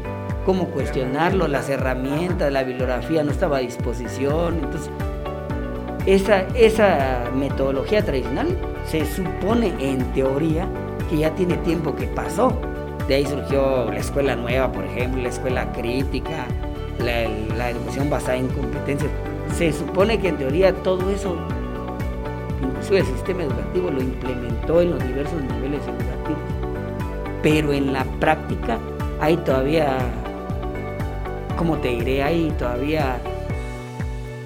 cómo 0.45 0.65
cuestionarlo, 0.71 1.47
las 1.47 1.69
herramientas, 1.69 2.51
la 2.51 2.63
bibliografía 2.63 3.23
no 3.23 3.31
estaba 3.31 3.57
a 3.57 3.59
disposición. 3.61 4.55
Entonces, 4.55 4.89
esa, 6.05 6.41
esa 6.53 7.31
metodología 7.33 8.03
tradicional 8.03 8.57
se 8.85 9.05
supone 9.05 9.73
en 9.79 10.03
teoría 10.11 10.67
que 11.09 11.19
ya 11.19 11.33
tiene 11.33 11.55
tiempo 11.57 11.95
que 11.95 12.07
pasó. 12.07 12.51
De 13.07 13.15
ahí 13.15 13.25
surgió 13.25 13.89
la 13.89 13.99
escuela 13.99 14.35
nueva, 14.35 14.69
por 14.69 14.83
ejemplo, 14.83 15.21
la 15.21 15.29
escuela 15.29 15.71
crítica, 15.71 16.45
la, 17.00 17.27
la 17.58 17.70
educación 17.72 18.10
basada 18.10 18.38
en 18.38 18.48
competencias. 18.48 19.12
Se 19.58 19.74
supone 19.74 20.20
que 20.20 20.29
en 20.29 20.38
teoría 20.38 20.74
todo 20.74 21.10
eso 21.10 21.38
el 22.98 23.06
sistema 23.06 23.44
educativo 23.44 23.91
lo 23.91 24.01
implementó 24.01 24.82
en 24.82 24.91
los 24.91 25.03
diversos 25.06 25.41
niveles 25.44 25.82
educativos. 25.84 26.41
Pero 27.44 27.72
en 27.74 27.94
la 27.94 28.03
práctica 28.20 28.79
hay 29.22 29.38
todavía, 29.38 29.98
como 31.58 31.77
te 31.77 31.89
diré, 31.89 32.24
hay 32.24 32.51
todavía 32.58 33.20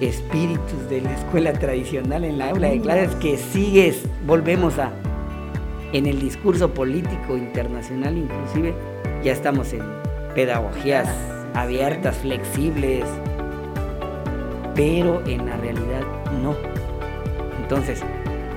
espíritus 0.00 0.88
de 0.90 1.00
la 1.00 1.14
escuela 1.14 1.52
tradicional 1.52 2.24
en 2.24 2.38
la 2.38 2.50
aula 2.50 2.68
de 2.68 2.80
clases 2.80 3.14
que 3.16 3.38
sigues, 3.38 4.02
volvemos 4.26 4.78
a, 4.78 4.92
en 5.92 6.06
el 6.06 6.20
discurso 6.20 6.74
político 6.74 7.36
internacional 7.36 8.18
inclusive, 8.18 8.74
ya 9.22 9.32
estamos 9.32 9.72
en 9.72 9.82
pedagogías 10.34 11.08
abiertas, 11.54 12.16
flexibles, 12.16 13.04
pero 14.74 15.22
en 15.26 15.46
la 15.46 15.56
realidad 15.56 16.02
no. 16.42 16.54
Entonces, 17.62 18.02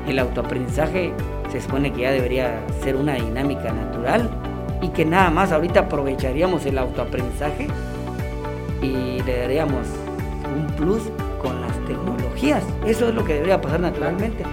el 0.07 0.19
autoaprendizaje 0.19 1.13
se 1.51 1.61
supone 1.61 1.93
que 1.93 2.01
ya 2.01 2.11
debería 2.11 2.61
ser 2.83 2.95
una 2.95 3.15
dinámica 3.15 3.71
natural 3.71 4.29
y 4.81 4.89
que 4.89 5.05
nada 5.05 5.29
más 5.29 5.51
ahorita 5.51 5.81
aprovecharíamos 5.81 6.65
el 6.65 6.77
autoaprendizaje 6.77 7.67
y 8.81 9.21
le 9.23 9.39
daríamos 9.39 9.87
un 10.55 10.67
plus 10.75 11.03
con 11.41 11.61
las 11.61 11.73
tecnologías. 11.85 12.63
Eso 12.85 13.09
es 13.09 13.15
lo 13.15 13.23
que 13.23 13.33
debería 13.33 13.61
pasar 13.61 13.79
naturalmente. 13.79 14.43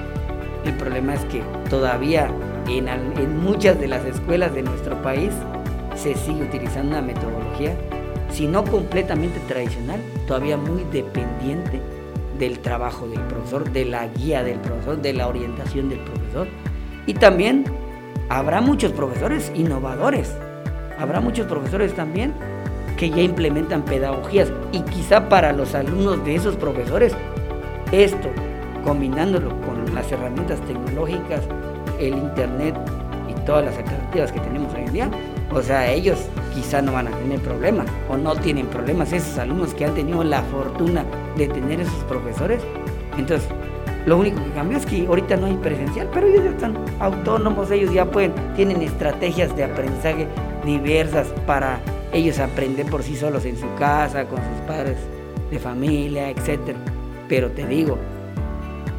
El 0.65 0.75
problema 0.75 1.15
es 1.15 1.25
que 1.27 1.43
todavía 1.69 2.31
en, 2.69 3.37
muchas 3.39 3.79
de 3.79 3.89
las 3.89 4.05
escuelas 4.05 4.55
de 4.55 4.63
nuestro 4.63 5.01
país 5.03 5.31
se 5.95 6.15
sigue 6.15 6.45
utilizando 6.45 6.91
una 6.91 7.03
metodología, 7.03 7.77
si 8.35 8.49
no 8.49 8.65
completamente 8.65 9.39
tradicional, 9.47 10.01
todavía 10.27 10.57
muy 10.57 10.83
dependiente 10.93 11.81
del 12.39 12.59
trabajo 12.59 13.07
del 13.07 13.21
profesor, 13.21 13.71
de 13.71 13.85
la 13.85 14.09
guía 14.09 14.43
del 14.43 14.59
profesor, 14.59 15.01
de 15.01 15.13
la 15.13 15.29
orientación 15.29 15.89
del 15.89 16.01
profesor. 16.01 16.49
Y 17.07 17.15
también 17.15 17.65
habrá 18.29 18.61
muchos 18.61 18.91
profesores 18.91 19.53
innovadores, 19.55 20.35
habrá 20.99 21.21
muchos 21.21 21.47
profesores 21.47 21.95
también 21.95 22.35
que 22.97 23.09
ya 23.09 23.23
implementan 23.23 23.85
pedagogías 23.85 24.51
y 24.73 24.81
quizá 24.83 25.29
para 25.29 25.53
los 25.53 25.75
alumnos 25.77 26.25
de 26.25 26.35
esos 26.35 26.57
profesores 26.57 27.15
esto, 27.93 28.31
combinándolo 28.83 29.51
con 29.61 29.95
las 29.95 30.11
herramientas 30.11 30.61
tecnológicas, 30.63 31.43
el 32.01 32.15
internet 32.15 32.75
y 33.31 33.35
todas 33.47 33.65
las 33.65 33.77
alternativas 33.79 34.33
que 34.33 34.41
tenemos 34.41 34.75
hoy 34.75 34.83
en 34.83 34.93
día, 34.93 35.11
o 35.53 35.63
sea, 35.63 35.89
ellos 35.93 36.19
quizá 36.55 36.81
no 36.81 36.93
van 36.93 37.09
a 37.09 37.11
tener 37.11 37.41
problemas 37.41 37.87
o 38.09 38.17
no 38.17 38.35
tienen 38.37 38.67
problemas 38.67 39.13
esos 39.13 39.37
alumnos 39.39 39.75
que 39.75 39.85
han 39.85 39.95
tenido 39.95 40.23
la 40.25 40.43
fortuna 40.43 41.05
de 41.37 41.49
tener 41.49 41.81
esos 41.81 42.05
profesores. 42.05 42.63
Entonces, 43.19 43.49
lo 44.07 44.19
único 44.19 44.43
que 44.43 44.51
cambió 44.51 44.79
es 44.79 44.87
que 44.87 45.07
ahorita 45.07 45.37
no 45.37 45.47
hay 45.47 45.57
presencial, 45.57 46.09
pero 46.13 46.27
ellos 46.27 46.45
ya 46.45 46.51
están 46.51 46.77
autónomos, 47.01 47.71
ellos 47.71 47.93
ya 47.93 48.05
pueden, 48.05 48.33
tienen 48.55 48.83
estrategias 48.83 49.57
de 49.57 49.65
aprendizaje 49.65 50.29
diversas 50.65 51.29
para 51.47 51.81
ellos 52.13 52.39
aprender 52.39 52.87
por 52.87 53.03
sí 53.03 53.17
solos 53.17 53.45
en 53.45 53.57
su 53.57 53.67
casa, 53.79 54.27
con 54.27 54.39
sus 54.39 54.61
padres 54.67 54.97
de 55.51 55.59
familia, 55.59 56.31
etc. 56.31 56.77
Pero 57.29 57.51
te 57.51 57.67
digo, 57.67 57.99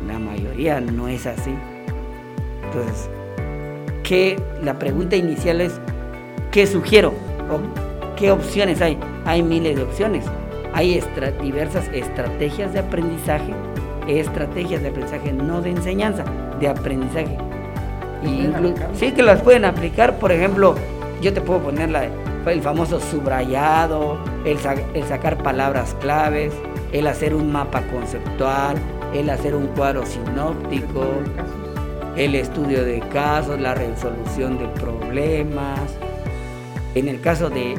la 0.07 0.17
mayoría 0.17 0.81
no 0.81 1.07
es 1.07 1.27
así. 1.27 1.55
Entonces, 2.63 3.09
¿qué? 4.03 4.39
La 4.63 4.79
pregunta 4.79 5.15
inicial 5.15 5.61
es, 5.61 5.79
¿qué 6.51 6.65
sugiero? 6.65 7.13
¿Qué 8.15 8.31
opciones 8.31 8.81
hay? 8.81 8.97
Hay 9.25 9.43
miles 9.43 9.75
de 9.75 9.83
opciones. 9.83 10.25
Hay 10.73 11.01
diversas 11.41 11.87
estrategias 11.93 12.73
de 12.73 12.79
aprendizaje, 12.79 13.53
estrategias 14.07 14.81
de 14.81 14.89
aprendizaje, 14.89 15.31
no 15.31 15.61
de 15.61 15.69
enseñanza, 15.71 16.23
de 16.59 16.67
aprendizaje. 16.67 17.37
Y 18.23 18.49
sí 18.97 19.11
que 19.11 19.23
las 19.23 19.41
pueden 19.41 19.65
aplicar, 19.65 20.17
por 20.17 20.31
ejemplo, 20.31 20.75
yo 21.21 21.33
te 21.33 21.41
puedo 21.41 21.61
poner 21.61 21.89
la, 21.91 22.09
el 22.47 22.61
famoso 22.61 22.99
subrayado, 22.99 24.17
el, 24.45 24.57
el 24.93 25.03
sacar 25.05 25.37
palabras 25.37 25.95
claves, 26.01 26.53
el 26.91 27.07
hacer 27.07 27.33
un 27.35 27.51
mapa 27.51 27.81
conceptual, 27.91 28.77
el 29.13 29.29
hacer 29.29 29.55
un 29.55 29.67
cuadro 29.67 30.05
sinóptico. 30.05 31.05
el 32.15 32.35
estudio 32.35 32.83
de 32.83 32.99
casos, 33.13 33.59
la 33.59 33.75
resolución 33.75 34.57
de 34.57 34.67
problemas. 34.79 35.79
En 36.95 37.09
el 37.09 37.19
caso 37.19 37.49
de 37.49 37.75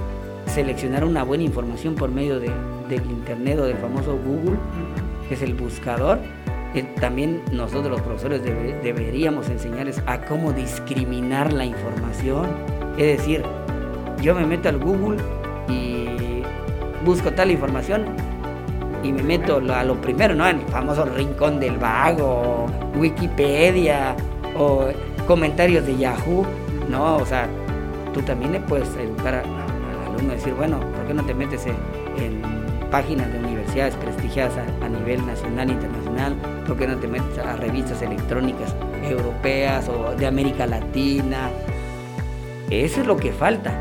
seleccionar 0.47 1.03
una 1.03 1.23
buena 1.23 1.43
información 1.43 1.95
por 1.95 2.11
medio 2.11 2.39
de, 2.39 2.51
del 2.89 3.05
Internet 3.11 3.59
o 3.59 3.65
del 3.65 3.79
famoso 3.79 4.19
Google, 4.19 4.59
que 5.27 5.35
es 5.35 5.43
el 5.43 5.55
buscador, 5.55 6.19
eh, 6.75 6.83
también 7.01 7.43
nosotros 7.51 7.91
los 7.91 8.03
profesores 8.03 8.43
deberíamos 8.43 9.49
enseñarles 9.49 10.03
a 10.07 10.21
cómo 10.21 10.53
discriminar 10.53 11.51
la 11.55 11.65
información. 11.65 12.47
Es 12.99 13.19
decir, 13.19 13.43
yo 14.21 14.35
me 14.35 14.45
meto 14.45 14.69
al 14.69 14.79
Google 14.79 15.17
y 15.67 16.43
busco 17.03 17.33
tal 17.33 17.51
información 17.51 18.05
y 19.03 19.13
me 19.13 19.23
meto 19.23 19.63
a 19.73 19.83
lo 19.83 19.99
primero, 19.99 20.35
¿no? 20.35 20.47
El 20.47 20.61
famoso 20.69 21.07
rincón 21.07 21.59
del 21.59 21.79
vago, 21.79 22.67
Wikipedia 22.95 24.15
o 24.59 24.89
comentarios 25.27 25.87
de 25.87 25.97
Yahoo, 25.97 26.45
¿no? 26.91 27.17
O 27.17 27.25
sea, 27.25 27.49
tú 28.17 28.23
también 28.23 28.53
le 28.53 28.61
puedes 28.61 28.89
educar 28.97 29.35
al 29.35 30.15
alumno 30.15 30.33
decir, 30.33 30.55
bueno, 30.55 30.81
¿por 30.81 31.07
qué 31.07 31.13
no 31.13 31.23
te 31.23 31.35
metes 31.35 31.67
en, 31.67 31.77
páginas 32.91 33.31
de 33.31 33.41
universidades 33.41 33.95
prestigiadas 33.97 34.55
a, 34.57 34.89
nivel 34.89 35.27
nacional 35.27 35.69
e 35.69 35.73
internacional? 35.73 36.35
¿Por 36.67 36.79
qué 36.79 36.87
no 36.87 36.97
te 36.97 37.09
metes 37.09 37.39
a 37.39 37.57
revistas 37.57 38.01
electrónicas 38.01 38.75
europeas 39.05 39.91
o 39.91 40.15
de 40.15 40.27
América 40.27 40.67
Latina? 40.67 41.51
Eso 42.71 43.03
es 43.03 43.07
lo 43.07 43.19
que 43.19 43.33
falta. 43.33 43.75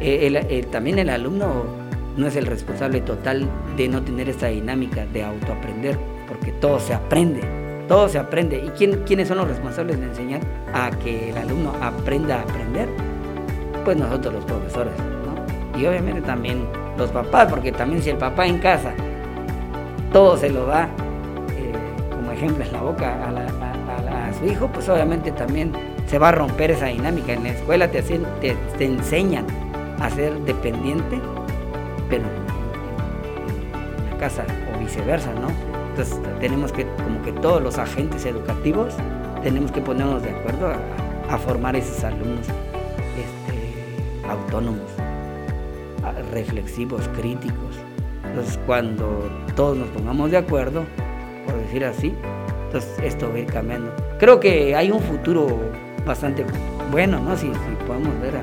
Eh, 0.00 0.68
también 0.70 1.00
el 1.00 1.10
alumno 1.10 1.64
no 2.16 2.26
es 2.28 2.36
el 2.36 2.46
responsable 2.46 3.00
total 3.00 3.48
de 3.76 3.88
no 3.88 4.02
tener 4.02 4.28
esta 4.28 4.46
dinámica 4.46 5.04
de 5.06 5.24
autoaprender, 5.24 5.98
porque 6.28 6.52
todo 6.52 6.78
se 6.78 6.94
aprende, 6.94 7.40
todo 7.88 8.08
se 8.08 8.18
aprende. 8.18 8.62
¿Y 8.64 8.68
quién, 8.68 9.02
quiénes 9.04 9.26
son 9.26 9.38
los 9.38 9.48
responsables 9.48 9.98
de 9.98 10.06
enseñar 10.06 10.42
a 10.72 10.90
que 10.90 11.30
el 11.30 11.38
alumno 11.38 11.72
aprenda 11.80 12.36
a 12.36 12.42
aprender? 12.42 13.09
Pues 13.90 13.98
nosotros 13.98 14.34
los 14.34 14.44
profesores. 14.44 14.92
Y 15.76 15.84
obviamente 15.84 16.22
también 16.22 16.64
los 16.96 17.10
papás, 17.10 17.50
porque 17.50 17.72
también 17.72 18.00
si 18.00 18.10
el 18.10 18.18
papá 18.18 18.46
en 18.46 18.58
casa 18.58 18.92
todo 20.12 20.36
se 20.36 20.48
lo 20.48 20.66
da 20.66 20.84
eh, 21.58 21.72
como 22.08 22.30
ejemplo 22.30 22.64
en 22.64 22.72
la 22.72 22.82
boca 22.82 23.18
a, 23.26 24.32
su 24.32 24.46
hijo, 24.46 24.68
pues 24.68 24.88
obviamente 24.88 25.32
también 25.32 25.72
se 26.06 26.20
va 26.20 26.28
a 26.28 26.30
romper 26.30 26.70
esa 26.70 26.86
dinámica. 26.86 27.32
En 27.32 27.42
la 27.42 27.48
escuela 27.48 27.90
te, 27.90 27.98
enseñan 28.78 29.44
a 30.00 30.08
ser 30.08 30.38
dependiente 30.42 31.20
pero 32.08 32.22
en 33.48 34.08
la 34.08 34.18
casa 34.18 34.44
o 34.72 34.78
viceversa, 34.78 35.32
¿no? 35.32 35.48
Entonces 35.90 36.16
tenemos 36.38 36.70
que, 36.70 36.86
como 37.02 37.20
que 37.22 37.32
todos 37.32 37.60
los 37.60 37.76
agentes 37.76 38.24
educativos, 38.24 38.94
tenemos 39.42 39.72
que 39.72 39.80
ponernos 39.80 40.22
de 40.22 40.30
acuerdo 40.30 40.68
a, 41.28 41.38
formar 41.38 41.74
esos 41.74 42.04
alumnos 42.04 42.46
autónomos, 44.30 44.90
reflexivos, 46.32 47.08
críticos. 47.08 47.76
Entonces 48.24 48.58
cuando 48.66 49.28
todos 49.56 49.76
nos 49.76 49.88
pongamos 49.88 50.30
de 50.30 50.36
acuerdo, 50.36 50.84
por 51.46 51.56
decir 51.56 51.84
así, 51.84 52.14
entonces 52.66 52.90
esto 53.02 53.28
va 53.28 53.34
a 53.34 53.38
ir 53.40 53.46
cambiando. 53.46 53.92
Creo 54.18 54.38
que 54.38 54.76
hay 54.76 54.90
un 54.90 55.00
futuro 55.00 55.48
bastante 56.06 56.44
bueno, 56.90 57.20
¿no? 57.20 57.36
Si, 57.36 57.50
podemos 57.86 58.20
ver 58.20 58.34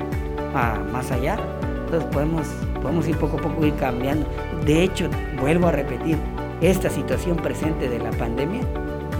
a 0.54 0.78
más 0.92 1.10
allá, 1.10 1.38
entonces 1.84 2.08
podemos, 2.12 2.46
podemos 2.82 3.08
ir 3.08 3.16
poco 3.16 3.38
a 3.38 3.40
poco 3.40 3.64
ir 3.64 3.74
cambiando. 3.74 4.26
De 4.64 4.82
hecho, 4.82 5.08
vuelvo 5.40 5.68
a 5.68 5.72
repetir, 5.72 6.18
esta 6.60 6.90
situación 6.90 7.36
presente 7.36 7.88
de 7.88 7.98
la 7.98 8.10
pandemia 8.10 8.62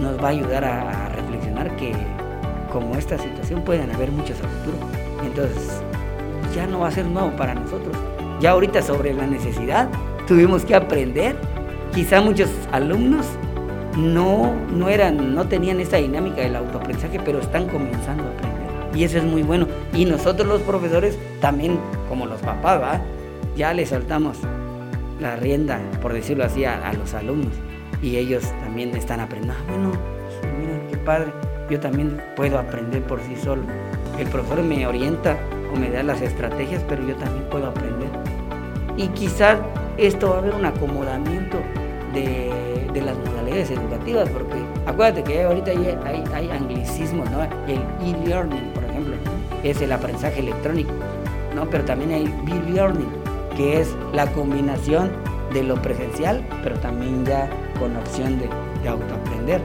nos 0.01 0.21
va 0.21 0.27
a 0.27 0.31
ayudar 0.31 0.65
a, 0.65 1.09
reflexionar 1.09 1.75
que 1.75 1.93
como 2.71 2.95
esta 2.95 3.17
situación 3.17 3.63
pueden 3.63 3.91
haber 3.91 4.11
muchos 4.11 4.37
a 4.41 4.47
futuro. 4.47 4.77
Entonces, 5.23 5.81
ya 6.55 6.67
no 6.67 6.79
va 6.79 6.87
a 6.87 6.91
ser 6.91 7.05
nuevo 7.05 7.31
para 7.31 7.55
nosotros. 7.55 7.95
Ya 8.39 8.51
ahorita 8.51 8.81
sobre 8.81 9.13
la 9.13 9.27
necesidad 9.27 9.89
tuvimos 10.27 10.63
que 10.63 10.75
aprender. 10.75 11.35
Quizá 11.93 12.21
muchos 12.21 12.49
alumnos 12.71 13.25
no, 13.97 14.53
no, 14.71 14.89
eran, 14.89 15.33
no 15.33 15.47
tenían 15.47 15.79
esa 15.79 15.97
dinámica 15.97 16.41
del 16.41 16.55
autoaprendizaje, 16.55 17.19
pero 17.19 17.39
están 17.39 17.67
comenzando 17.67 18.23
a 18.23 18.27
aprender 18.27 18.59
y 18.93 19.03
eso 19.03 19.17
es 19.17 19.23
muy 19.23 19.43
bueno. 19.43 19.67
Y 19.93 20.05
nosotros 20.05 20.47
los 20.47 20.61
profesores 20.61 21.17
también, 21.41 21.79
como 22.07 22.25
los 22.25 22.41
papás, 22.41 23.01
ya 23.55 23.73
les 23.73 23.89
soltamos 23.89 24.37
la 25.19 25.35
rienda, 25.35 25.79
por 26.01 26.13
decirlo 26.13 26.45
así, 26.45 26.65
a, 26.65 26.93
los 26.93 27.13
alumnos 27.13 27.53
y 28.01 28.17
ellos 28.17 28.43
también 28.61 28.95
están 28.95 29.19
aprendiendo. 29.19 29.57
Ah, 29.59 29.71
bueno, 29.71 29.91
mira 30.59 30.87
qué 30.89 30.97
padre, 30.97 31.31
yo 31.69 31.79
también 31.79 32.21
puedo 32.35 32.57
aprender 32.57 33.03
por 33.03 33.21
sí 33.21 33.35
solo. 33.35 33.63
El 34.17 34.27
profesor 34.27 34.63
me 34.63 34.85
orienta 34.87 35.37
o 35.73 35.77
me 35.77 35.89
da 35.89 36.03
las 36.03 36.21
estrategias, 36.21 36.83
pero 36.87 37.05
yo 37.07 37.15
también 37.15 37.45
puedo 37.49 37.67
aprender. 37.67 38.09
Y 38.97 39.07
quizás 39.09 39.59
esto 39.97 40.29
va 40.29 40.35
a 40.35 40.39
haber 40.39 40.55
un 40.55 40.65
acomodamiento 40.65 41.57
de, 42.13 42.51
de 42.93 43.01
las 43.01 43.17
modalidades 43.17 43.71
educativas, 43.71 44.29
porque 44.29 44.55
acuérdate 44.85 45.23
que 45.23 45.43
ahorita 45.43 45.71
hay, 45.71 45.97
hay, 46.05 46.23
hay 46.33 46.49
anglicismos, 46.51 47.29
¿no? 47.31 47.43
El 47.67 47.81
e-learning, 48.01 48.69
es 49.63 49.81
el 49.81 49.91
aprendizaje 49.91 50.39
electrónico, 50.39 50.91
¿no? 51.55 51.69
Pero 51.69 51.85
también 51.85 52.11
hay 52.11 52.33
B-Learning, 52.45 53.09
que 53.55 53.81
es 53.81 53.95
la 54.13 54.25
combinación 54.27 55.11
de 55.53 55.63
lo 55.63 55.75
presencial, 55.81 56.45
pero 56.63 56.77
también 56.79 57.25
ya 57.25 57.49
con 57.79 57.95
opción 57.97 58.39
de, 58.39 58.49
de 58.83 58.89
autoaprender. 58.89 59.61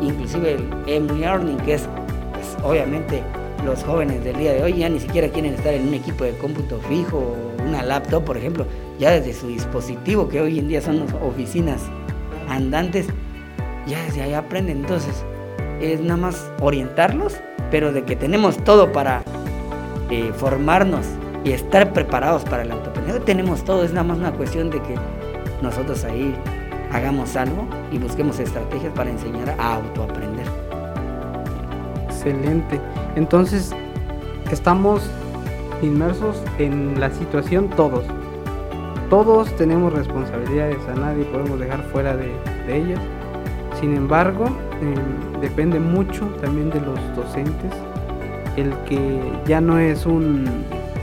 Inclusive 0.00 0.54
el 0.54 0.68
M-Learning, 0.86 1.56
que 1.58 1.74
es, 1.74 1.88
pues, 2.32 2.56
obviamente, 2.62 3.22
los 3.64 3.82
jóvenes 3.84 4.24
del 4.24 4.36
día 4.36 4.52
de 4.52 4.62
hoy 4.62 4.78
ya 4.78 4.88
ni 4.88 5.00
siquiera 5.00 5.28
quieren 5.28 5.54
estar 5.54 5.72
en 5.72 5.88
un 5.88 5.94
equipo 5.94 6.24
de 6.24 6.36
cómputo 6.38 6.78
fijo 6.88 7.18
o 7.18 7.62
una 7.62 7.82
laptop, 7.82 8.24
por 8.24 8.36
ejemplo, 8.36 8.66
ya 8.98 9.10
desde 9.10 9.32
su 9.32 9.48
dispositivo, 9.48 10.28
que 10.28 10.40
hoy 10.40 10.58
en 10.58 10.68
día 10.68 10.80
son 10.80 11.06
oficinas 11.22 11.82
andantes, 12.48 13.06
ya 13.86 14.02
desde 14.04 14.22
ahí 14.22 14.34
aprenden. 14.34 14.78
Entonces, 14.78 15.24
es 15.80 16.00
nada 16.00 16.16
más 16.16 16.50
orientarlos 16.60 17.34
pero 17.72 17.90
de 17.90 18.04
que 18.04 18.14
tenemos 18.14 18.58
todo 18.64 18.92
para 18.92 19.24
eh, 20.10 20.30
formarnos 20.36 21.06
y 21.42 21.52
estar 21.52 21.94
preparados 21.94 22.44
para 22.44 22.62
el 22.64 22.70
autoaprendizaje, 22.70 23.24
tenemos 23.24 23.64
todo, 23.64 23.82
es 23.82 23.92
nada 23.92 24.06
más 24.06 24.18
una 24.18 24.30
cuestión 24.30 24.68
de 24.68 24.80
que 24.82 24.94
nosotros 25.62 26.04
ahí 26.04 26.36
hagamos 26.92 27.34
algo 27.34 27.66
y 27.90 27.96
busquemos 27.96 28.38
estrategias 28.38 28.92
para 28.92 29.08
enseñar 29.08 29.56
a 29.58 29.76
autoaprender. 29.76 30.46
Excelente. 32.04 32.78
Entonces, 33.16 33.74
estamos 34.50 35.02
inmersos 35.82 36.42
en 36.58 36.98
la 36.98 37.10
situación 37.10 37.68
todos. 37.70 38.04
Todos 39.10 39.54
tenemos 39.56 39.92
responsabilidades, 39.92 40.78
a 40.88 40.94
nadie 40.94 41.24
podemos 41.24 41.60
dejar 41.60 41.82
fuera 41.92 42.16
de, 42.16 42.32
ellas. 42.68 43.00
Sin 43.80 43.94
embargo, 43.94 44.46
em, 44.80 45.40
depende 45.40 45.78
mucho 45.80 46.24
también 46.40 46.70
de 46.70 46.80
los 46.80 46.98
docentes, 47.16 47.72
el 48.56 48.72
que 48.88 49.20
ya 49.46 49.60
no 49.60 49.78
es 49.78 50.06
un, 50.06 50.44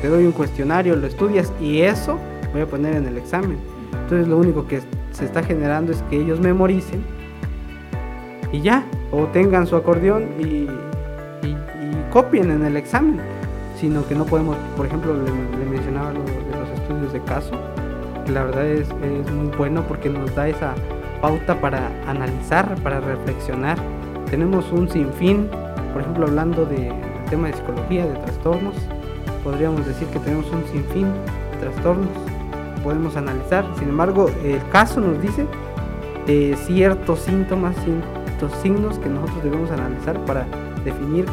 te 0.02 0.08
doy 0.08 0.26
un 0.26 0.32
cuestionario, 0.32 0.95
lo 0.95 1.06
estudias 1.06 1.52
y 1.60 1.82
eso 1.82 2.17
voy 2.54 2.62
a 2.62 2.65
poner 2.65 2.95
en 2.95 3.06
el 3.06 3.17
examen. 3.17 3.58
Entonces 4.04 4.28
lo 4.28 4.38
único 4.38 4.65
que 4.65 4.82
se 5.12 5.26
está 5.26 5.43
generando 5.43 5.91
es 5.91 6.02
que 6.10 6.19
ellos 6.19 6.39
memoricen 6.39 7.04
y 8.52 8.62
ya, 8.62 8.84
o 9.12 9.26
tengan 9.26 9.67
su 9.67 9.76
acordeón 9.76 10.30
y, 10.39 10.67
copien 12.10 12.52
en 12.52 12.65
el 12.65 12.78
examen, 12.78 13.19
sino 13.80 14.06
que 14.08 14.15
no 14.15 14.26
podemos, 14.26 14.58
por 14.76 14.86
ejemplo, 14.86 15.13
le, 15.13 15.65
mencionaba 15.65 16.12
lo 16.12 16.19
de 16.24 16.60
los 16.60 16.69
estudios 16.80 17.13
de 17.13 17.22
caso, 17.22 17.52
que 18.26 18.32
la 18.32 18.43
verdad 18.43 18.65
es, 18.65 18.88
es 18.89 19.32
muy 19.32 19.48
bueno 19.58 19.84
porque 19.88 20.10
nos 20.10 20.34
da 20.36 20.48
esa 20.48 20.74
pauta 21.22 21.60
para 21.60 21.89
analizar, 22.08 22.76
para 22.82 23.00
reflexionar. 23.00 23.78
Tenemos 24.30 24.72
un 24.72 24.89
sinfín, 24.89 25.50
por 25.93 26.02
ejemplo, 26.02 26.26
hablando 26.26 26.65
de 26.65 26.91
tema 27.30 27.48
de 27.48 27.54
psicología, 27.54 28.06
de 28.06 28.15
trastornos, 28.15 28.76
podríamos 29.43 29.86
decir 29.86 30.08
que 30.08 30.19
tenemos 30.19 30.45
un 30.52 30.63
sinfín 30.65 31.08
de 31.52 31.58
trastornos, 31.60 32.10
podemos 32.84 33.15
analizar. 33.15 33.65
Sin 33.78 33.89
embargo, 33.89 34.30
el 34.43 34.62
caso 34.69 35.00
nos 35.00 35.22
dice 35.22 35.45
eh, 36.28 36.56
ciertos 36.65 37.19
síntomas, 37.22 37.76
ciertos 37.84 38.52
signos 38.62 39.00
que 39.00 39.10
nosotros 39.10 39.43
debemos 39.43 39.72
analizar 39.72 40.19
para 40.26 40.45
definir 40.84 41.26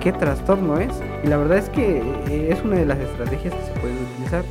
qué 0.00 0.12
trastorno 0.12 0.78
es. 0.78 0.92
Y 1.24 1.28
la 1.28 1.36
verdad 1.36 1.58
es 1.58 1.68
que 1.70 1.98
eh, 2.28 2.48
es 2.50 2.62
una 2.64 2.76
de 2.76 2.86
las 2.86 2.98
estrategias 2.98 3.54
que 3.54 3.62
se 3.62 3.80
pueden 3.80 3.96
utilizar, 4.12 4.44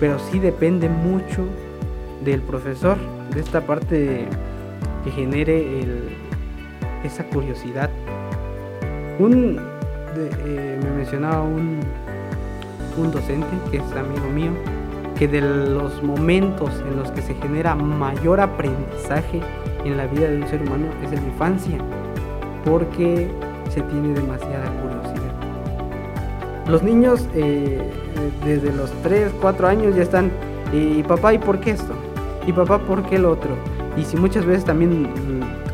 pero 0.00 0.18
sí 0.18 0.38
depende 0.38 0.88
mucho 0.88 1.44
del 2.24 2.40
profesor 2.40 2.96
de 3.32 3.40
esta 3.40 3.60
parte 3.60 4.26
que 5.04 5.10
genere 5.10 5.82
esa 7.04 7.24
curiosidad. 7.24 7.90
Un, 9.18 9.58
eh, 10.16 10.80
me 10.82 10.90
mencionaba 10.90 11.42
un, 11.42 11.80
un 12.96 13.12
docente 13.12 13.46
que 13.70 13.78
es 13.78 13.92
amigo 13.92 14.28
mío, 14.34 14.52
que 15.18 15.28
de 15.28 15.40
los 15.40 16.02
momentos 16.02 16.70
en 16.88 16.96
los 16.96 17.10
que 17.12 17.22
se 17.22 17.34
genera 17.34 17.74
mayor 17.74 18.40
aprendizaje 18.40 19.40
en 19.84 19.96
la 19.96 20.06
vida 20.06 20.28
de 20.28 20.38
un 20.38 20.48
ser 20.48 20.62
humano 20.62 20.86
es 21.04 21.12
en 21.12 21.20
la 21.20 21.26
infancia, 21.26 21.78
porque 22.64 23.28
se 23.70 23.80
tiene 23.82 24.14
demasiada 24.14 24.70
curiosidad. 24.80 25.32
Los 26.68 26.82
niños 26.82 27.28
eh, 27.34 27.80
desde 28.44 28.72
los 28.72 28.90
3, 29.02 29.32
4 29.40 29.68
años 29.68 29.94
ya 29.94 30.02
están, 30.02 30.30
y 30.72 31.02
papá, 31.02 31.34
¿y 31.34 31.38
por 31.38 31.60
qué 31.60 31.72
esto? 31.72 31.92
¿Y 32.46 32.52
papá, 32.52 32.78
por 32.78 33.02
qué 33.04 33.16
el 33.16 33.26
otro? 33.26 33.50
Y 33.96 34.04
si 34.04 34.16
muchas 34.16 34.44
veces 34.44 34.64
también, 34.64 35.08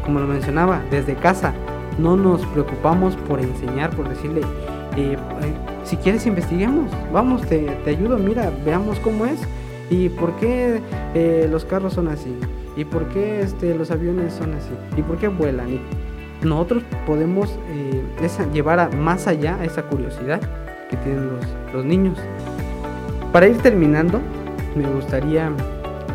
como 0.04 0.20
lo 0.20 0.26
mencionaba, 0.26 0.82
desde 0.90 1.14
casa 1.14 1.54
no 1.98 2.16
nos 2.16 2.44
preocupamos 2.46 3.16
por 3.16 3.40
enseñar, 3.40 3.90
por 3.90 4.08
decirle, 4.08 4.42
eh, 4.96 5.16
si 5.84 5.96
quieres 5.96 6.26
investiguemos, 6.26 6.90
vamos, 7.12 7.42
te, 7.42 7.68
ayudo, 7.86 8.18
mira, 8.18 8.52
veamos 8.64 8.98
cómo 9.00 9.26
es 9.26 9.40
y 9.90 10.08
por 10.08 10.36
qué 10.36 10.80
eh, 11.14 11.48
los 11.50 11.64
carros 11.64 11.94
son 11.94 12.08
así 12.08 12.34
y 12.76 12.84
por 12.84 13.08
qué 13.08 13.40
este, 13.40 13.74
los 13.74 13.90
aviones 13.90 14.34
son 14.34 14.54
así 14.54 14.70
y 14.96 15.02
por 15.02 15.18
qué 15.18 15.28
vuelan. 15.28 15.68
Y 15.68 15.80
nosotros 16.42 16.82
podemos 17.06 17.58
eh, 17.68 18.02
llevar 18.52 18.94
más 18.96 19.26
allá 19.26 19.58
esa 19.62 19.82
curiosidad 19.82 20.40
que 20.88 20.96
tienen 20.96 21.28
los, 21.28 21.46
los 21.74 21.84
niños. 21.84 22.18
Para 23.32 23.46
ir 23.46 23.58
terminando, 23.58 24.20
me 24.74 24.86
gustaría 24.88 25.50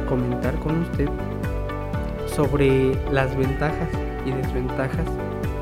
comentar 0.07 0.55
con 0.55 0.81
usted 0.81 1.09
sobre 2.27 2.93
las 3.11 3.35
ventajas 3.35 3.89
y 4.25 4.31
desventajas 4.31 5.07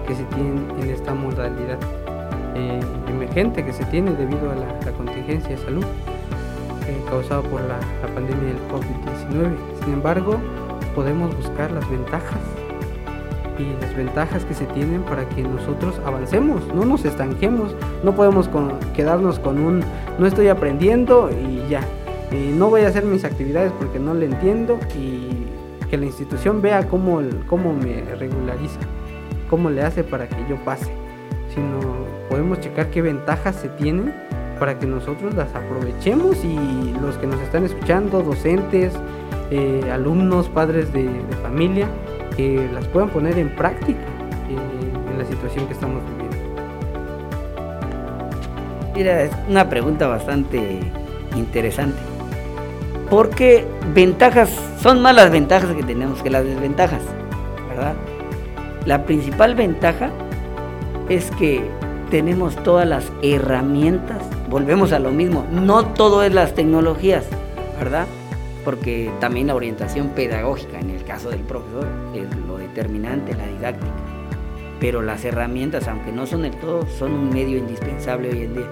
que 0.08 0.16
se 0.16 0.24
tienen 0.26 0.66
en 0.82 0.90
esta 0.90 1.14
modalidad 1.14 1.78
eh, 2.56 2.80
emergente 3.08 3.64
que 3.64 3.74
se 3.74 3.84
tiene 3.86 4.12
debido 4.12 4.52
a 4.52 4.56
la, 4.56 4.92
contingencia 4.98 5.50
de 5.50 5.58
salud 5.58 5.86
eh, 6.88 7.04
causada 7.10 7.42
por 7.42 7.62
la, 7.62 7.80
pandemia 8.14 8.54
del 8.54 8.62
COVID-19. 8.70 9.56
Sin 9.84 9.94
embargo, 9.94 10.38
podemos 10.94 11.36
buscar 11.36 11.72
las 11.72 11.90
ventajas 11.90 12.40
y 13.58 13.86
desventajas 13.86 14.46
que 14.46 14.54
se 14.54 14.66
tienen 14.66 15.04
para 15.04 15.28
que 15.30 15.44
nosotros 15.44 16.00
avancemos, 16.06 16.62
no 16.74 16.86
nos 16.86 17.06
estanquemos, 17.06 17.76
no 18.04 18.16
podemos 18.16 18.50
quedarnos 18.96 19.40
con 19.40 19.60
un 19.60 19.84
no 20.18 20.26
estoy 20.26 20.48
aprendiendo 20.48 21.30
y 21.32 21.70
ya, 21.70 21.82
no 22.56 22.70
voy 22.70 22.82
a 22.82 22.88
hacer 22.88 23.06
mis 23.06 23.26
actividades 23.26 23.72
porque 23.74 24.00
no 24.00 24.14
le 24.14 24.26
entiendo 24.26 24.80
y 24.98 25.46
que 25.90 25.98
la 25.98 26.06
institución 26.06 26.62
vea 26.62 26.88
cómo, 26.88 27.22
cómo 27.48 27.74
me 27.74 28.02
regulariza, 28.16 28.80
cómo 29.50 29.70
le 29.70 29.84
hace 29.84 30.04
para 30.04 30.28
que 30.28 30.38
yo 30.50 30.56
pase, 30.64 30.92
sino 31.54 31.80
podemos 32.30 32.60
checar 32.60 32.90
qué 32.90 33.02
ventajas 33.02 33.56
se 33.56 33.70
tienen 33.70 34.14
para 34.60 34.80
que 34.80 34.88
nosotros 34.88 35.36
las 35.36 35.54
aprovechemos 35.54 36.44
y 36.44 36.94
los 37.02 37.18
que 37.18 37.28
nos 37.28 37.40
están 37.42 37.66
escuchando, 37.66 38.24
docentes, 38.24 38.94
eh, 39.52 39.82
alumnos, 39.92 40.50
padres 40.50 40.92
de, 40.94 41.10
familia, 41.42 41.88
que 42.36 42.70
las 42.74 42.86
puedan 42.88 43.10
poner 43.10 43.38
en 43.38 43.50
práctica 43.50 44.00
eh, 44.50 45.12
en 45.12 45.18
la 45.18 45.26
situación 45.26 45.68
que 45.68 45.74
estamos 45.74 46.02
viviendo. 46.10 46.24
Mira, 48.96 49.24
es 49.24 49.32
una 49.50 49.70
pregunta 49.70 50.08
bastante 50.08 50.80
interesante. 51.36 51.98
Porque 53.10 53.66
ventajas 53.94 54.50
son 54.82 55.02
más 55.02 55.16
las 55.16 55.32
ventajas 55.32 55.76
que 55.76 55.84
tenemos 55.84 56.22
que 56.22 56.30
las 56.30 56.44
desventajas, 56.44 57.02
¿verdad? 57.70 57.94
La 58.86 59.06
principal 59.06 59.56
ventaja 59.56 60.10
es 61.10 61.30
que 61.32 61.64
tenemos 62.10 62.56
todas 62.64 62.88
las 62.88 63.12
herramientas, 63.22 64.22
volvemos 64.50 64.92
a 64.94 65.00
lo 65.00 65.12
mismo, 65.12 65.46
no 65.52 65.86
todo 65.86 66.24
es 66.24 66.34
las 66.34 66.54
tecnologías, 66.54 67.26
¿verdad? 67.80 68.08
Porque 68.64 69.12
también 69.20 69.48
la 69.48 69.56
orientación 69.56 70.10
pedagógica, 70.10 70.80
en 70.80 70.90
el 70.90 71.04
caso 71.04 71.30
del 71.30 71.42
profesor, 71.42 71.88
es 72.14 72.34
lo 72.48 72.58
determinante, 72.58 73.36
la 73.36 73.48
didáctica. 73.48 73.92
Pero 74.80 75.02
las 75.02 75.26
herramientas, 75.26 75.88
aunque 75.88 76.12
no 76.12 76.26
son 76.26 76.46
el 76.46 76.56
todo, 76.58 76.86
son 76.88 77.14
un 77.14 77.30
medio 77.30 77.58
indispensable 77.58 78.30
hoy 78.30 78.44
en 78.44 78.54
día. 78.56 78.70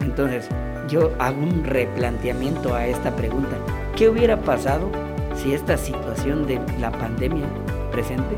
Entonces, 0.00 0.48
yo 0.88 1.12
hago 1.18 1.42
un 1.42 1.64
replanteamiento 1.64 2.74
a 2.74 2.86
esta 2.86 3.14
pregunta. 3.16 3.56
¿Qué 3.96 4.08
hubiera 4.08 4.40
pasado 4.40 4.90
si 5.34 5.54
esta 5.54 5.76
situación 5.76 6.46
de 6.46 6.60
la 6.78 6.90
pandemia 6.90 7.46
presente 7.90 8.36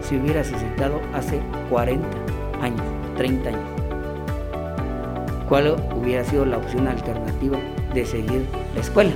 se 0.00 0.16
hubiera 0.16 0.44
suscitado 0.44 1.00
hace 1.12 1.40
40 1.68 2.06
años, 2.62 2.82
30 3.16 3.48
años? 3.50 3.70
¿Cuál 5.48 5.76
hubiera 5.94 6.24
sido 6.24 6.46
la 6.46 6.56
opción 6.56 6.88
alternativa 6.88 7.58
de 7.92 8.06
seguir 8.06 8.46
la 8.74 8.80
escuela? 8.80 9.12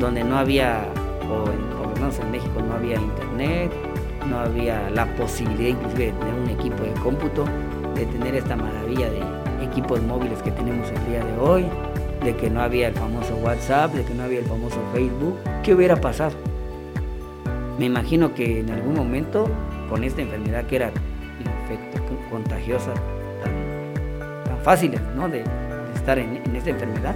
Donde 0.00 0.24
no 0.24 0.36
había, 0.36 0.84
o 1.30 1.44
por 1.44 1.88
lo 1.88 1.94
menos 1.94 2.18
en 2.18 2.32
México 2.32 2.60
no 2.66 2.74
había 2.74 2.96
internet, 2.96 3.70
no 4.28 4.40
había 4.40 4.90
la 4.90 5.06
posibilidad 5.14 5.68
inclusive 5.68 6.06
de 6.06 6.12
tener 6.12 6.34
un 6.34 6.48
equipo 6.48 6.82
de 6.82 6.92
cómputo, 7.02 7.44
de 7.94 8.06
tener 8.06 8.34
esta 8.34 8.56
maravilla 8.56 9.10
de 9.10 9.20
equipos 9.64 10.02
móviles 10.02 10.42
que 10.42 10.50
tenemos 10.50 10.88
el 10.88 11.06
día 11.06 11.24
de 11.24 11.38
hoy, 11.38 11.66
de 12.24 12.34
que 12.36 12.50
no 12.50 12.60
había 12.60 12.88
el 12.88 12.94
famoso 12.94 13.34
WhatsApp, 13.36 13.92
de 13.92 14.04
que 14.04 14.14
no 14.14 14.24
había 14.24 14.40
el 14.40 14.46
famoso 14.46 14.78
Facebook, 14.92 15.36
¿qué 15.62 15.74
hubiera 15.74 15.96
pasado? 15.96 16.32
Me 17.78 17.86
imagino 17.86 18.34
que 18.34 18.60
en 18.60 18.70
algún 18.70 18.94
momento, 18.94 19.48
con 19.88 20.04
esta 20.04 20.22
enfermedad 20.22 20.64
que 20.64 20.76
era 20.76 20.92
infecto, 21.38 22.00
contagiosa, 22.30 22.92
tan, 23.42 24.44
tan 24.44 24.58
fácil 24.62 24.94
¿no? 25.16 25.28
de, 25.28 25.44
estar 25.94 26.18
en, 26.18 26.42
en, 26.44 26.56
esta 26.56 26.70
enfermedad, 26.70 27.14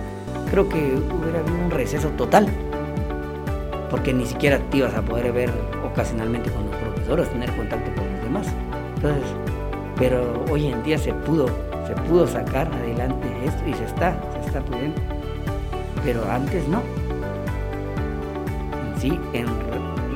creo 0.50 0.68
que 0.68 0.76
hubiera 0.76 1.40
habido 1.40 1.64
un 1.64 1.70
receso 1.70 2.08
total, 2.10 2.48
porque 3.94 4.12
ni 4.12 4.26
siquiera 4.26 4.59
te 4.59 4.78
ibas 4.78 4.92
a 4.94 5.02
poder 5.02 5.33
ver 5.33 5.52
ocasionalmente 5.85 6.50
con 6.50 6.66
los 6.66 6.74
profesores, 6.74 7.30
tener 7.30 7.48
contacto 7.54 7.94
con 7.94 8.12
los 8.12 8.24
demás. 8.24 8.48
Entonces, 8.96 9.22
pero 9.96 10.44
hoy 10.50 10.66
en 10.66 10.83
día 10.83 10.98
se 10.98 11.12
pudo 11.12 11.46
se 11.87 11.94
pudo 12.09 12.26
sacar 12.26 12.66
adelante 12.74 13.28
esto 13.44 13.62
y 13.68 13.72
se 13.74 13.85
está, 13.85 14.16
se 14.40 14.48
está 14.48 14.61
pudiendo. 14.62 15.00
Pero 16.02 16.28
antes 16.28 16.66
no. 16.66 16.83
Sí, 18.98 19.16
en 19.33 19.46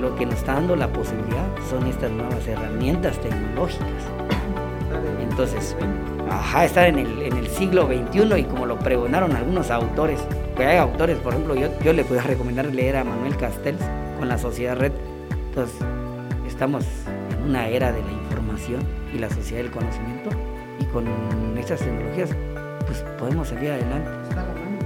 lo 0.00 0.16
que 0.16 0.26
nos 0.26 0.34
está 0.34 0.54
dando 0.54 0.74
la 0.74 0.88
posibilidad 0.88 1.46
son 1.70 1.86
estas 1.86 2.10
nuevas 2.10 2.48
herramientas 2.48 3.16
tecnológicas. 3.20 4.02
Entonces, 5.20 5.76
ajá, 6.30 6.64
estar 6.64 6.86
en 6.86 6.98
el, 6.98 7.22
en 7.22 7.36
el 7.36 7.48
siglo 7.48 7.86
XXI 7.86 8.40
y 8.40 8.44
como 8.44 8.66
lo 8.66 8.78
pregonaron 8.78 9.34
algunos 9.34 9.70
autores, 9.70 10.20
que 10.56 10.64
hay 10.64 10.78
autores, 10.78 11.18
por 11.18 11.32
ejemplo, 11.32 11.54
yo, 11.54 11.68
yo 11.84 11.92
le 11.92 12.04
puedo 12.04 12.20
recomendar 12.22 12.66
leer 12.66 12.96
a 12.96 13.04
Manuel 13.04 13.36
Castells 13.36 13.82
con 14.18 14.28
la 14.28 14.38
Sociedad 14.38 14.76
Red. 14.76 14.92
Entonces, 15.48 15.76
estamos 16.46 16.84
en 17.30 17.50
una 17.50 17.68
era 17.68 17.92
de 17.92 18.02
la 18.02 18.12
información 18.12 18.82
y 19.14 19.18
la 19.18 19.30
sociedad 19.30 19.62
del 19.62 19.70
conocimiento 19.70 20.30
y 20.80 20.84
con 20.86 21.06
estas 21.56 21.80
tecnologías 21.80 22.30
pues 22.86 23.04
podemos 23.18 23.48
salir 23.48 23.70
adelante. 23.70 24.10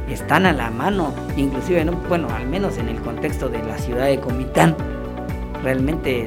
Están 0.09 0.45
a 0.45 0.53
la 0.53 0.71
mano, 0.71 1.15
inclusive, 1.37 1.85
bueno, 2.09 2.29
al 2.29 2.47
menos 2.47 2.77
en 2.77 2.89
el 2.89 3.01
contexto 3.01 3.49
de 3.49 3.63
la 3.63 3.79
ciudad 3.79 4.07
de 4.07 4.19
Comitán, 4.21 4.77
realmente 5.63 6.27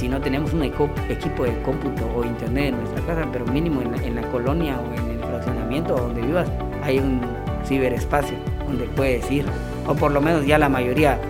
si 0.00 0.08
no 0.08 0.18
tenemos 0.18 0.54
un 0.54 0.62
equipo 0.62 1.44
de 1.44 1.60
cómputo 1.62 2.10
o 2.16 2.24
internet 2.24 2.72
en 2.72 2.80
nuestra 2.80 3.04
casa, 3.04 3.28
pero 3.30 3.44
mínimo 3.44 3.82
en 3.82 4.14
la, 4.14 4.22
colonia 4.30 4.80
o 4.80 4.94
en 4.98 5.10
el 5.10 5.18
fraccionamiento 5.18 5.94
donde 5.94 6.22
vivas, 6.22 6.48
hay 6.82 6.98
un 6.98 7.20
ciberespacio 7.66 8.38
donde 8.66 8.84
puedes 8.86 9.30
ir, 9.30 9.44
o 9.86 9.94
por 9.94 10.10
lo 10.10 10.22
menos 10.22 10.46
ya 10.46 10.56
la 10.56 10.70
mayoría 10.70 11.20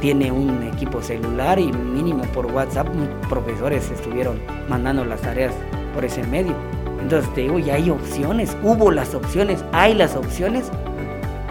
tiene 0.00 0.32
un 0.32 0.60
equipo 0.64 1.00
celular 1.00 1.60
y 1.60 1.70
mínimo 1.70 2.24
por 2.34 2.46
WhatsApp 2.46 2.88
profesores 3.28 3.88
estuvieron 3.92 4.40
mandando 4.68 5.04
las 5.04 5.20
tareas 5.20 5.54
por 5.94 6.04
ese 6.04 6.24
medio. 6.24 6.54
Entonces 7.00 7.32
te 7.32 7.42
digo, 7.42 7.60
ya 7.60 7.74
hay 7.74 7.90
opciones, 7.90 8.56
hubo 8.64 8.90
las 8.90 9.14
opciones, 9.14 9.64
hay 9.70 9.94
las 9.94 10.16
opciones 10.16 10.64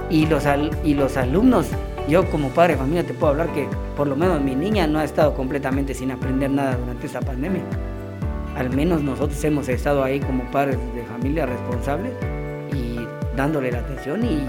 y 0.10 0.26
los, 0.26 0.44
y 0.84 0.94
los 0.94 1.16
alumnos, 1.16 1.68
yo 2.08 2.30
como 2.30 2.50
padre 2.50 2.74
de 2.74 2.80
familia 2.80 3.06
te 3.06 3.14
puedo 3.14 3.32
hablar 3.32 3.48
que 3.54 3.68
por 3.96 4.08
lo 4.08 4.16
menos 4.16 4.42
mi 4.42 4.56
niña 4.56 4.88
no 4.88 5.00
ha 5.00 5.04
estado 5.04 5.34
completamente 5.34 5.94
sin 5.94 6.12
aprender 6.12 6.50
nada 6.50 6.78
durante 6.78 7.08
esta 7.08 7.22
pandemia. 7.22 7.62
Al 8.58 8.70
menos 8.70 9.02
nosotros 9.02 9.44
hemos 9.44 9.68
estado 9.68 10.04
ahí 10.04 10.20
como 10.20 10.44
padres 10.52 10.78
de 10.94 11.04
familia 11.04 11.46
responsables 11.46 12.14
y 12.74 13.00
dándole 13.36 13.72
la 13.72 13.80
atención 13.80 14.24
y 14.24 14.48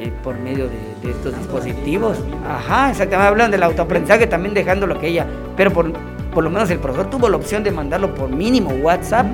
eh, 0.00 0.12
por 0.22 0.38
medio 0.38 0.68
de, 0.68 1.10
estos 1.10 1.36
dispositivos. 1.36 2.18
Ajá, 2.46 2.90
exactamente, 2.90 3.28
hablando 3.28 3.56
del 3.56 3.62
autoaprendizaje 3.62 4.26
también 4.26 4.54
dejando 4.54 4.86
lo 4.86 4.98
que 4.98 5.08
ella, 5.08 5.26
pero 5.56 5.72
por, 5.72 5.92
por 6.32 6.42
lo 6.42 6.50
menos 6.50 6.70
el 6.70 6.78
profesor 6.78 7.10
tuvo 7.10 7.28
la 7.28 7.36
opción 7.36 7.62
de 7.62 7.70
mandarlo 7.70 8.14
por 8.14 8.28
mínimo 8.28 8.70
WhatsApp 8.70 9.26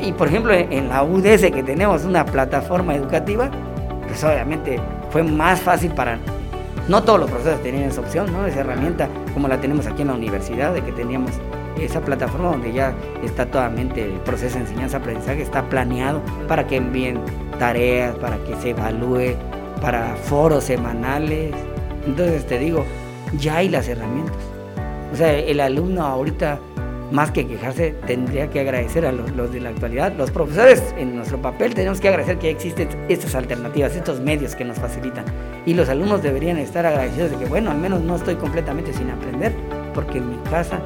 y 0.00 0.12
por 0.12 0.26
ejemplo, 0.28 0.52
en 0.52 0.88
la 0.88 1.04
UDS 1.04 1.50
que 1.52 1.62
tenemos 1.62 2.04
una 2.04 2.24
plataforma 2.24 2.94
educativa, 2.94 3.50
pues 4.06 4.22
obviamente 4.24 4.80
fue 5.10 5.22
más 5.22 5.60
fácil 5.60 5.92
para... 5.92 6.18
No 6.88 7.02
todos 7.02 7.18
los 7.18 7.30
profesores 7.30 7.62
tenían 7.62 7.84
esa 7.84 8.00
opción, 8.00 8.32
¿no? 8.32 8.46
Esa 8.46 8.60
herramienta, 8.60 9.08
como 9.34 9.48
la 9.48 9.60
tenemos 9.60 9.86
aquí 9.86 10.02
en 10.02 10.08
la 10.08 10.14
universidad, 10.14 10.72
de 10.72 10.82
que 10.82 10.92
teníamos 10.92 11.32
esa 11.80 12.00
plataforma 12.00 12.50
donde 12.50 12.72
ya 12.72 12.94
está 13.24 13.46
totalmente 13.46 14.04
el 14.04 14.20
proceso 14.20 14.54
de 14.54 14.62
enseñanza-aprendizaje, 14.62 15.42
está 15.42 15.68
planeado 15.68 16.22
para 16.46 16.66
que 16.66 16.76
envíen 16.76 17.20
tareas, 17.58 18.14
para 18.16 18.36
que 18.38 18.54
se 18.56 18.70
evalúe, 18.70 19.34
para 19.80 20.14
foros 20.14 20.64
semanales. 20.64 21.54
Entonces 22.06 22.46
te 22.46 22.58
digo, 22.58 22.84
ya 23.36 23.56
hay 23.56 23.68
las 23.68 23.88
herramientas. 23.88 24.36
O 25.12 25.16
sea, 25.16 25.32
el 25.32 25.60
alumno 25.60 26.04
ahorita 26.04 26.58
más 27.10 27.30
que 27.30 27.46
quejarse, 27.46 27.94
tendría 28.06 28.50
que 28.50 28.60
agradecer 28.60 29.06
a 29.06 29.12
los, 29.12 29.52
de 29.52 29.60
la 29.60 29.70
actualidad. 29.70 30.12
Los 30.16 30.30
profesores, 30.30 30.94
en 30.98 31.16
nuestro 31.16 31.40
papel, 31.40 31.74
tenemos 31.74 32.00
que 32.00 32.08
agradecer 32.08 32.38
que 32.38 32.50
existen 32.50 32.88
estas 33.08 33.34
alternativas, 33.34 33.94
estos 33.94 34.20
medios 34.20 34.54
que 34.54 34.64
nos 34.64 34.78
facilitan. 34.78 35.24
Y 35.64 35.74
los 35.74 35.88
alumnos 35.88 36.22
deberían 36.22 36.58
estar 36.58 36.84
agradecidos 36.86 37.30
de 37.30 37.36
que, 37.36 37.46
bueno, 37.46 37.70
al 37.70 37.78
menos 37.78 38.00
no 38.00 38.16
estoy 38.16 38.36
completamente 38.36 38.92
sin 38.92 39.10
aprender, 39.10 39.52
porque 39.94 40.18
en 40.18 40.30
mi 40.30 40.36
casa 40.50 40.80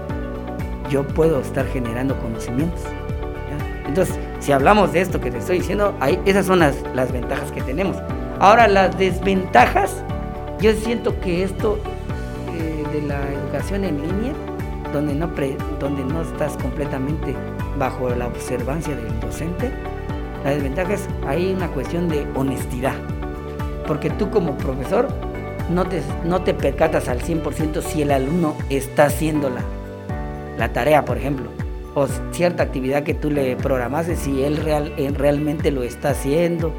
yo 0.91 1.07
puedo 1.07 1.41
estar 1.41 1.67
generando 1.67 2.19
conocimientos. 2.19 2.81
Entonces, 3.87 4.17
si 4.39 4.53
hablamos 4.53 4.93
de 4.93 5.01
esto 5.01 5.21
que 5.21 5.31
te 5.31 5.39
estoy 5.39 5.59
diciendo, 5.59 5.95
ahí, 6.01 6.21
esas 6.25 6.47
son 6.47 6.61
las, 6.61 6.77
las 6.95 7.11
ventajas 7.13 7.51
que 7.51 7.61
tenemos. 7.61 7.97
Ahora, 8.39 8.69
las 8.69 8.97
desventajas, 8.97 10.05
yo 10.61 10.73
siento 10.75 11.19
que 11.21 11.43
esto 11.43 11.79
eh, 12.57 12.85
de 12.93 13.03
la 13.03 13.21
educación 13.33 13.85
en 13.85 14.01
línea, 14.01 14.33
donde 14.93 15.15
no, 15.15 15.31
donde 15.79 16.05
no 16.05 16.23
estás 16.23 16.57
completamente 16.57 17.35
bajo 17.79 18.09
la 18.11 18.27
observancia 18.27 18.95
del 18.95 19.21
docente, 19.21 19.71
la 20.45 20.51
desventaja 20.51 20.95
es 20.95 21.07
hay 21.27 21.53
una 21.53 21.69
cuestión 21.69 22.09
de 22.09 22.27
honestidad. 22.35 22.95
Porque 23.87 24.11
tú 24.11 24.31
como 24.31 24.57
profesor 24.57 25.09
no 25.71 25.87
te, 25.87 26.03
no 26.25 26.43
te 26.43 26.55
percatas 26.55 27.09
al 27.09 27.21
100% 27.21 27.83
si 27.83 28.03
el 28.03 28.11
alumno 28.11 28.55
está 28.69 29.05
haciendo 29.05 29.51
la, 29.51 30.73
tarea, 30.73 31.05
por 31.05 31.19
ejemplo, 31.19 31.47
o 31.95 32.07
cierta 32.33 32.63
actividad 32.63 33.03
que 33.03 33.15
tú 33.15 33.31
le 33.31 33.57
programaste, 33.57 34.17
si 34.17 34.43
él 34.43 34.59
real, 34.59 34.93
realmente 35.15 35.71
lo 35.71 35.83
está 35.83 36.11
haciendo, 36.11 36.73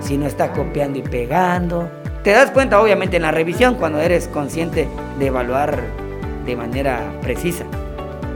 si 0.00 0.16
no 0.18 0.26
está 0.26 0.52
copiando 0.52 0.98
y 0.98 1.02
pegando. 1.02 1.88
Te 2.22 2.32
das 2.32 2.50
cuenta 2.50 2.80
obviamente 2.80 3.16
en 3.16 3.22
la 3.22 3.30
revisión 3.30 3.76
cuando 3.76 4.00
eres 4.00 4.28
consciente 4.28 4.88
de 5.18 5.26
evaluar 5.26 6.05
de 6.46 6.56
manera 6.56 7.12
precisa. 7.20 7.64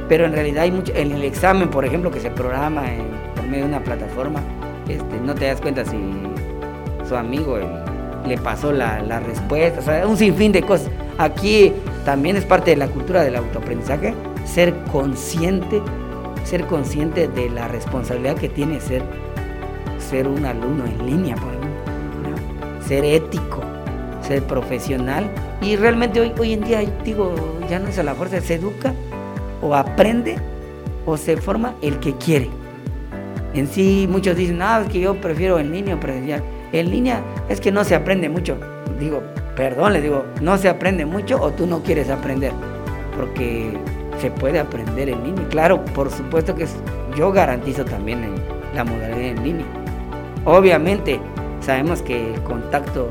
Pero 0.09 0.27
en 0.27 0.33
realidad 0.33 0.65
hay 0.65 0.73
mucho, 0.73 0.93
en 0.95 1.13
el 1.13 1.23
examen, 1.23 1.71
por 1.71 1.85
ejemplo, 1.85 2.11
que 2.11 2.21
se 2.21 2.31
programa 2.31 2.93
en, 2.93 3.05
por 3.35 3.45
medio 3.45 3.65
de 3.65 3.71
una 3.71 3.85
plataforma, 3.85 4.41
este, 4.89 5.21
no 5.25 5.35
te 5.35 5.47
das 5.47 5.61
cuenta 5.61 5.85
si 5.85 5.97
su 7.09 7.17
amigo 7.17 7.59
le 8.27 8.37
pasó 8.39 8.73
la, 8.73 9.01
la 9.03 9.21
respuesta, 9.21 9.81
o 9.81 9.83
sea, 9.83 10.07
un 10.07 10.17
sinfín 10.17 10.53
de 10.53 10.63
cosas. 10.63 10.91
Aquí 11.19 11.73
también 12.05 12.37
es 12.37 12.45
parte 12.45 12.71
de 12.71 12.77
la 12.77 12.89
cultura 12.89 13.23
del 13.23 13.37
autoaprendizaje, 13.37 14.15
ser 14.45 14.75
consciente, 14.91 15.81
ser 16.45 16.67
consciente 16.67 17.29
de 17.29 17.49
la 17.51 17.69
responsabilidad 17.69 18.37
que 18.37 18.49
tiene 18.49 18.81
ser, 18.81 19.03
ser 19.99 20.27
un 20.27 20.45
alumno 20.45 20.85
en 20.87 21.07
línea, 21.07 21.37
por 21.37 21.53
ejemplo, 21.53 22.81
ser 22.85 23.05
ético, 23.05 23.61
ser 24.31 24.45
profesional 24.45 25.29
y 25.61 25.75
realmente 25.75 26.21
hoy, 26.21 26.33
hoy 26.39 26.53
en 26.53 26.61
día, 26.63 26.81
digo, 27.05 27.35
ya 27.69 27.81
no 27.81 27.89
es 27.89 27.99
a 27.99 28.05
la 28.05 28.15
fuerza, 28.15 28.41
se 28.41 28.55
educa 28.55 28.95
o 29.61 29.75
aprende 29.75 30.37
o 31.05 31.17
se 31.17 31.37
forma 31.37 31.75
el 31.83 31.99
que 31.99 32.15
quiere. 32.15 32.49
En 33.55 33.67
sí, 33.67 34.07
muchos 34.09 34.37
dicen, 34.37 34.63
ah, 34.63 34.83
es 34.85 34.93
que 34.93 35.01
yo 35.01 35.21
prefiero 35.21 35.59
en 35.59 35.73
línea 35.73 35.99
presencial. 35.99 36.45
En 36.73 36.91
línea 36.91 37.21
es 37.49 37.61
que 37.61 37.73
no 37.73 37.83
se 37.83 37.97
aprende 37.97 38.29
mucho. 38.29 38.57
Digo, 39.01 39.21
perdón, 39.57 39.95
le 39.95 40.01
digo, 40.01 40.25
no 40.41 40.57
se 40.57 40.69
aprende 40.69 41.05
mucho 41.05 41.43
o 41.43 41.51
tú 41.51 41.67
no 41.67 41.83
quieres 41.83 42.09
aprender. 42.09 42.53
Porque 43.17 43.77
se 44.21 44.31
puede 44.31 44.61
aprender 44.61 45.09
en 45.09 45.25
línea. 45.25 45.49
Claro, 45.49 45.85
por 45.87 46.09
supuesto 46.09 46.55
que 46.55 46.69
yo 47.17 47.33
garantizo 47.33 47.85
también 47.85 48.23
en 48.23 48.35
la 48.77 48.85
modalidad 48.85 49.21
en 49.21 49.43
línea. 49.43 49.67
Obviamente, 50.45 51.21
sabemos 51.61 52.03
que 52.03 52.35
el 52.35 52.41
contacto 52.45 53.11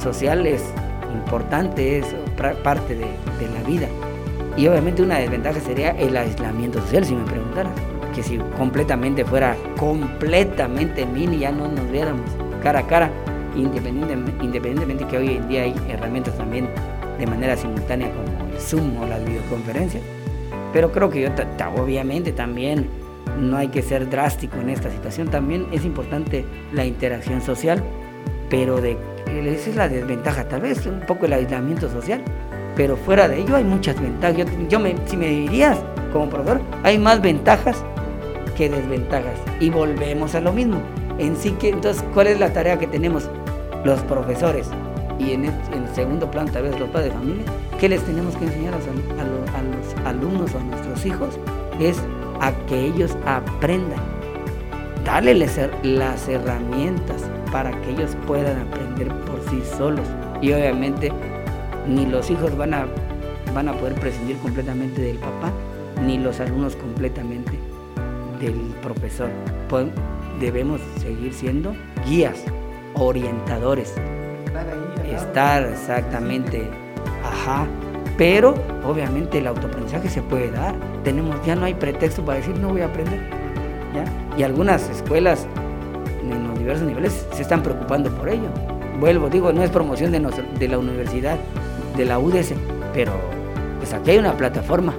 social 0.00 0.46
es 0.46 0.62
importante, 1.12 1.98
es 1.98 2.06
parte 2.62 2.94
de, 2.94 3.06
la 3.48 3.62
vida. 3.66 3.88
Y 4.56 4.66
obviamente 4.66 5.02
una 5.02 5.18
desventaja 5.18 5.60
sería 5.60 5.90
el 5.90 6.16
aislamiento 6.16 6.80
social, 6.80 7.04
si 7.04 7.14
me 7.14 7.24
preguntaras. 7.24 7.72
Que 8.14 8.22
si 8.22 8.38
completamente 8.58 9.24
fuera 9.24 9.56
completamente 9.78 11.02
en 11.02 11.14
línea, 11.14 11.38
ya 11.38 11.52
no 11.52 11.68
nos 11.68 11.88
viéramos 11.90 12.28
cara 12.62 12.80
a 12.80 12.86
cara, 12.86 13.10
independientemente, 13.54 14.44
independientemente 14.44 15.06
que 15.06 15.16
hoy 15.16 15.36
en 15.36 15.48
día 15.48 15.62
hay 15.62 15.74
herramientas 15.88 16.36
también 16.36 16.68
de 17.18 17.26
manera 17.26 17.56
simultánea 17.56 18.10
como 18.10 18.52
el 18.52 18.58
Zoom 18.58 18.96
o 19.00 19.06
las 19.06 19.24
videoconferencias. 19.24 20.02
Pero 20.72 20.90
creo 20.92 21.10
que 21.10 21.20
yo, 21.22 21.28
obviamente 21.76 22.32
también 22.32 22.88
no 23.38 23.56
hay 23.56 23.68
que 23.68 23.82
ser 23.82 24.08
drástico 24.08 24.56
en 24.58 24.70
esta 24.70 24.90
situación. 24.90 25.28
También 25.28 25.66
es 25.72 25.84
importante 25.84 26.44
la 26.72 26.84
interacción 26.84 27.40
social, 27.40 27.82
pero 28.48 28.80
de 28.80 28.96
esa 29.38 29.70
es 29.70 29.76
la 29.76 29.88
desventaja, 29.88 30.44
tal 30.44 30.62
vez 30.62 30.84
un 30.86 31.00
poco 31.00 31.26
el 31.26 31.32
aislamiento 31.32 31.88
social, 31.88 32.22
pero 32.76 32.96
fuera 32.96 33.28
de 33.28 33.40
ello 33.40 33.56
hay 33.56 33.64
muchas 33.64 34.00
ventajas. 34.00 34.46
Yo, 34.68 34.78
si 35.06 35.16
me 35.16 35.28
dirías 35.28 35.78
como 36.12 36.28
profesor, 36.28 36.60
hay 36.82 36.98
más 36.98 37.20
ventajas 37.20 37.84
que 38.56 38.68
desventajas. 38.68 39.38
Y 39.60 39.70
volvemos 39.70 40.34
a 40.34 40.40
lo 40.40 40.52
mismo. 40.52 40.80
En 41.18 41.36
sí 41.36 41.52
que, 41.52 41.70
entonces, 41.70 42.04
¿cuál 42.14 42.28
es 42.28 42.40
la 42.40 42.52
tarea 42.52 42.78
que 42.78 42.86
tenemos 42.86 43.28
los 43.84 44.00
profesores? 44.02 44.68
Y 45.18 45.32
en, 45.32 45.44
el, 45.46 45.52
segundo 45.94 46.30
plano, 46.30 46.50
tal 46.50 46.62
vez 46.62 46.78
los 46.78 46.88
padres 46.88 47.12
de 47.12 47.18
familia, 47.18 47.44
¿qué 47.78 47.88
les 47.88 48.02
tenemos 48.02 48.36
que 48.36 48.46
enseñar 48.46 48.74
a, 48.74 48.78
a 48.78 49.62
los 49.62 50.06
alumnos 50.06 50.54
o 50.54 50.58
a 50.58 50.62
nuestros 50.62 51.04
hijos? 51.04 51.38
Es 51.78 51.98
a 52.40 52.52
que 52.66 52.86
ellos 52.86 53.16
aprendan. 53.26 54.00
Darle 55.04 55.34
las 55.34 56.28
herramientas 56.28 57.24
para 57.52 57.70
que 57.82 57.90
ellos 57.90 58.16
puedan 58.26 58.60
aprender 58.60 59.08
por 59.26 59.40
sí 59.50 59.62
solos. 59.76 60.06
Y 60.40 60.52
obviamente 60.52 61.12
ni 61.86 62.06
los 62.06 62.30
hijos 62.30 62.56
van 62.56 62.74
a, 62.74 62.86
van 63.54 63.68
a 63.68 63.72
poder 63.72 63.94
prescindir 63.94 64.36
completamente 64.38 65.02
del 65.02 65.18
papá, 65.18 65.52
ni 66.04 66.18
los 66.18 66.40
alumnos 66.40 66.76
completamente 66.76 67.52
del 68.40 68.56
profesor. 68.82 69.30
Debemos 70.40 70.80
seguir 70.98 71.34
siendo 71.34 71.74
guías, 72.06 72.44
orientadores. 72.94 73.94
Estar 75.06 75.64
exactamente, 75.64 76.68
ajá. 77.22 77.66
Pero 78.16 78.54
obviamente 78.84 79.38
el 79.38 79.46
autoaprendizaje 79.46 80.08
se 80.08 80.22
puede 80.22 80.50
dar. 80.50 80.74
Tenemos, 81.04 81.44
ya 81.44 81.56
no 81.56 81.66
hay 81.66 81.74
pretexto 81.74 82.24
para 82.24 82.38
decir 82.38 82.58
no 82.58 82.68
voy 82.68 82.80
a 82.82 82.86
aprender. 82.86 83.20
¿ya? 83.94 84.04
Y 84.36 84.42
algunas 84.42 84.88
escuelas 84.90 85.46
niveles 86.82 87.26
se 87.32 87.42
están 87.42 87.62
preocupando 87.62 88.10
por 88.10 88.28
ello. 88.28 88.48
Vuelvo, 88.98 89.28
digo, 89.28 89.52
no 89.52 89.62
es 89.62 89.70
promoción 89.70 90.12
de, 90.12 90.20
de 90.58 90.68
la 90.68 90.78
universidad, 90.78 91.36
de 91.96 92.04
la 92.04 92.18
UDS, 92.18 92.54
pero 92.92 93.12
pues 93.78 93.92
aquí 93.92 94.12
hay 94.12 94.18
una 94.18 94.36
plataforma. 94.36 94.94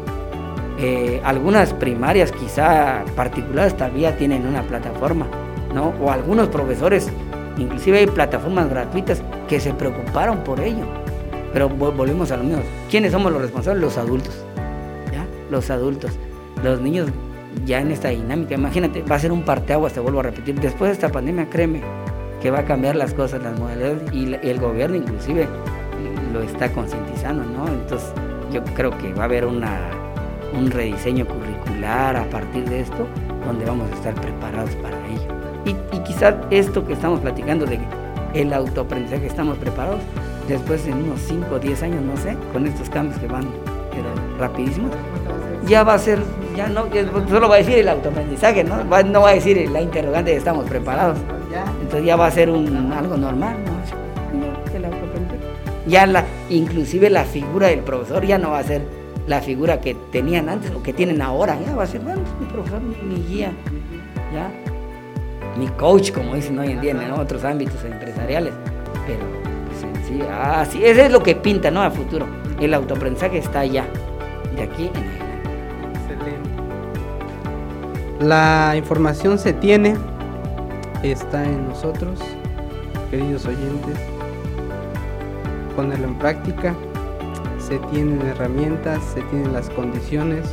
Eh, 0.80 1.22
algunas 1.24 1.74
primarias, 1.74 2.32
quizá 2.32 3.04
particulares, 3.16 3.76
todavía 3.78 4.18
tienen 4.18 4.48
una 4.48 4.64
plataforma, 4.64 5.28
¿no? 5.74 5.94
O 6.02 6.12
algunos 6.12 6.48
profesores, 6.48 7.10
inclusive 7.58 8.00
hay 8.00 8.08
plataformas 8.08 8.70
gratuitas 8.70 9.22
que 9.48 9.60
se 9.60 9.74
preocuparon 9.74 10.40
por 10.44 10.60
ello. 10.60 10.86
Pero 11.54 11.70
volvemos 11.70 12.32
a 12.32 12.38
lo 12.38 12.44
mismo. 12.44 12.64
¿Quiénes 12.90 13.12
somos 13.12 13.32
los 13.32 13.42
responsables? 13.42 13.82
Los 13.84 13.98
adultos. 13.98 14.34
¿ya? 15.12 15.26
Los 15.50 15.70
adultos. 15.70 16.12
Los 16.64 16.82
niños 16.82 17.10
ya 17.66 17.82
en 17.82 17.92
esta 17.92 18.10
dinámica. 18.10 18.56
Imagínate, 18.56 19.02
va 19.04 19.16
a 19.16 19.20
ser 19.20 19.32
un 19.32 19.44
parteaguas, 19.44 19.94
te 19.94 20.00
vuelvo 20.00 20.20
a 20.20 20.24
repetir. 20.24 20.60
Después 20.60 20.90
de 20.90 20.94
esta 20.94 21.10
pandemia, 21.10 21.50
créeme 21.50 21.82
que 22.42 22.52
va 22.52 22.60
a 22.60 22.66
cambiar 22.66 22.96
las 22.96 23.14
cosas, 23.14 23.44
las 23.44 23.58
modalidades 23.60 24.12
y 24.14 24.34
el 24.34 24.60
gobierno 24.60 24.96
inclusive 24.96 25.48
lo 26.34 26.42
está 26.42 26.72
concientizando, 26.72 27.44
¿no? 27.44 27.68
Entonces 27.68 28.12
yo 28.52 28.64
creo 28.76 28.98
que 28.98 29.14
va 29.14 29.24
a 29.24 29.26
haber 29.26 29.46
una, 29.46 29.80
un 30.58 30.72
rediseño 30.72 31.26
curricular 31.26 32.16
a 32.16 32.30
partir 32.30 32.68
de 32.70 32.82
esto, 32.82 33.08
donde 33.46 33.66
vamos 33.66 33.90
a 33.92 33.96
estar 33.96 34.14
preparados 34.16 34.72
para 34.78 34.98
ello. 35.08 35.28
Y, 35.66 36.00
quizás 36.00 36.36
esto 36.50 36.86
que 36.86 36.94
estamos 36.94 37.20
platicando 37.20 37.66
de 37.66 37.80
el 38.34 38.54
autoaprendizaje, 38.54 39.28
estamos 39.28 39.58
preparados, 39.58 40.02
después 40.48 40.86
en 40.88 41.04
unos 41.04 41.20
5 41.22 41.56
o 41.56 41.60
10 41.60 41.84
años, 41.84 42.02
no 42.04 42.18
sé, 42.18 42.36
con 42.52 42.66
estos 42.66 42.90
cambios 42.90 43.20
que 43.20 43.28
van 43.28 43.46
pero 43.92 44.08
rapidísimos, 44.40 44.92
ya 45.68 45.84
va 45.84 45.94
a 45.96 46.00
ser 46.00 46.20
ya 46.56 46.68
no, 46.68 46.88
solo 47.30 47.48
va 47.48 47.56
a 47.56 47.58
decir 47.60 47.78
el 47.78 47.90
autoaprendizaje, 47.90 48.64
¿no? 48.64 48.84
no 48.84 49.22
va 49.22 49.30
a 49.30 49.34
decir 49.34 49.70
la 49.70 49.82
interrogante 49.82 50.32
de 50.32 50.38
estamos 50.38 50.68
preparados. 50.70 51.18
Entonces 51.82 52.06
ya 52.06 52.16
va 52.16 52.28
a 52.28 52.32
ser 52.32 52.50
un, 52.50 52.92
algo 52.92 53.18
normal, 53.18 53.56
¿no? 53.66 53.72
Ya 55.88 56.06
la, 56.06 56.26
inclusive 56.50 57.10
la 57.10 57.26
figura 57.26 57.68
del 57.68 57.80
profesor 57.80 58.26
ya 58.26 58.38
no 58.38 58.52
va 58.52 58.60
a 58.60 58.64
ser 58.64 58.84
la 59.28 59.42
figura 59.42 59.82
que 59.82 59.96
tenían 60.12 60.48
antes 60.48 60.72
o 60.72 60.82
que 60.82 60.94
tienen 60.94 61.22
ahora, 61.22 61.58
ya 61.66 61.76
va 61.76 61.84
a 61.84 61.88
ser, 61.88 62.02
bueno, 62.02 62.22
mi 62.40 62.46
profesor, 62.46 62.80
mi, 62.82 63.16
guía, 63.28 63.52
ya, 64.34 64.52
mi 65.58 65.68
coach, 65.70 66.12
como 66.12 66.36
dicen 66.36 66.58
hoy 66.60 66.72
en 66.72 66.82
día 66.82 66.92
en 66.92 67.12
otros 67.12 67.44
ámbitos 67.44 67.84
empresariales. 67.84 68.54
Pero, 69.08 69.20
pues 69.68 70.08
sí, 70.08 70.20
así, 70.32 70.86
eso 70.86 71.02
es 71.02 71.12
lo 71.12 71.24
que 71.24 71.36
pinta, 71.36 71.72
¿no? 71.72 71.82
A 71.82 71.90
futuro. 71.90 72.28
El 72.60 72.74
autoaprendizaje 72.74 73.40
está 73.40 73.62
allá, 73.62 73.86
de 74.56 74.62
aquí 74.64 74.92
en 74.94 74.98
adelante. 74.98 75.31
La 78.22 78.76
información 78.78 79.40
se 79.40 79.52
tiene, 79.52 79.96
está 81.02 81.44
en 81.44 81.68
nosotros, 81.68 82.20
queridos 83.10 83.48
oyentes. 83.48 83.98
Ponerlo 85.76 86.08
en 86.08 86.20
práctica, 86.20 86.76
se 87.58 87.80
tienen 87.90 88.22
herramientas, 88.22 89.02
se 89.16 89.22
tienen 89.24 89.54
las 89.54 89.72
condiciones. 89.72 90.46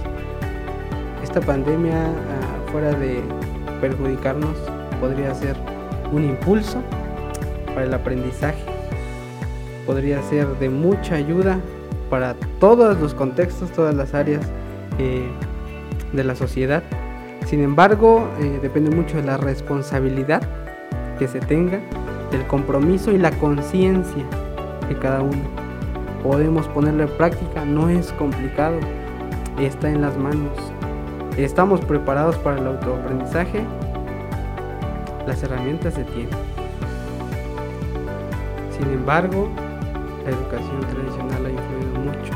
Esta 1.22 1.40
pandemia, 1.40 2.06
ah, 2.06 2.70
fuera 2.72 2.92
de 2.92 3.22
perjudicarnos, 3.82 4.56
podría 4.98 5.34
ser 5.34 5.54
un 6.10 6.24
impulso 6.24 6.82
para 7.66 7.84
el 7.84 7.92
aprendizaje, 7.92 8.64
podría 9.84 10.22
ser 10.22 10.46
de 10.58 10.70
mucha 10.70 11.16
ayuda 11.16 11.58
para 12.08 12.34
todos 12.60 12.98
los 12.98 13.12
contextos, 13.12 13.70
todas 13.72 13.94
las 13.94 14.14
áreas 14.14 14.40
eh, 14.98 15.28
de 16.12 16.24
la 16.24 16.34
sociedad. 16.34 16.82
Sin 17.46 17.62
embargo, 17.62 18.28
eh, 18.40 18.58
depende 18.60 18.94
mucho 18.94 19.16
de 19.16 19.22
la 19.22 19.36
responsabilidad 19.36 20.42
que 21.18 21.28
se 21.28 21.40
tenga, 21.40 21.80
del 22.30 22.46
compromiso 22.46 23.10
y 23.12 23.18
la 23.18 23.30
conciencia 23.32 24.24
de 24.88 24.96
cada 24.98 25.22
uno. 25.22 25.42
Podemos 26.22 26.66
ponerlo 26.68 27.04
en 27.04 27.10
práctica, 27.10 27.64
no 27.64 27.88
es 27.88 28.12
complicado, 28.12 28.78
está 29.58 29.90
en 29.90 30.02
las 30.02 30.16
manos. 30.16 30.56
Estamos 31.36 31.80
preparados 31.80 32.36
para 32.38 32.58
el 32.58 32.66
autoaprendizaje, 32.66 33.64
las 35.26 35.42
herramientas 35.42 35.94
se 35.94 36.04
tienen. 36.04 36.30
Sin 38.76 38.90
embargo, 38.92 39.48
la 40.24 40.30
educación 40.30 40.80
tradicional 40.80 41.46
ha 41.46 41.50
influido 41.50 42.00
mucho 42.00 42.32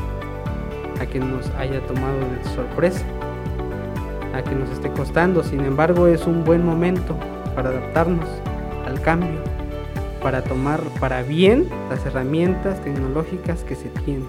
a 1.00 1.06
que 1.06 1.18
nos 1.18 1.50
haya 1.58 1.80
tomado 1.86 2.18
de 2.18 2.44
sorpresa, 2.54 3.04
a 4.34 4.42
que 4.42 4.54
nos 4.54 4.70
esté 4.70 4.90
costando. 4.90 5.42
Sin 5.42 5.60
embargo, 5.60 6.06
es 6.06 6.26
un 6.26 6.44
buen 6.44 6.64
momento 6.64 7.16
para 7.54 7.70
adaptarnos 7.70 8.28
al 8.86 9.00
cambio, 9.00 9.40
para 10.22 10.42
tomar 10.42 10.80
para 11.00 11.22
bien 11.22 11.68
las 11.90 12.04
herramientas 12.06 12.80
tecnológicas 12.82 13.64
que 13.64 13.74
se 13.74 13.88
tienen. 14.04 14.26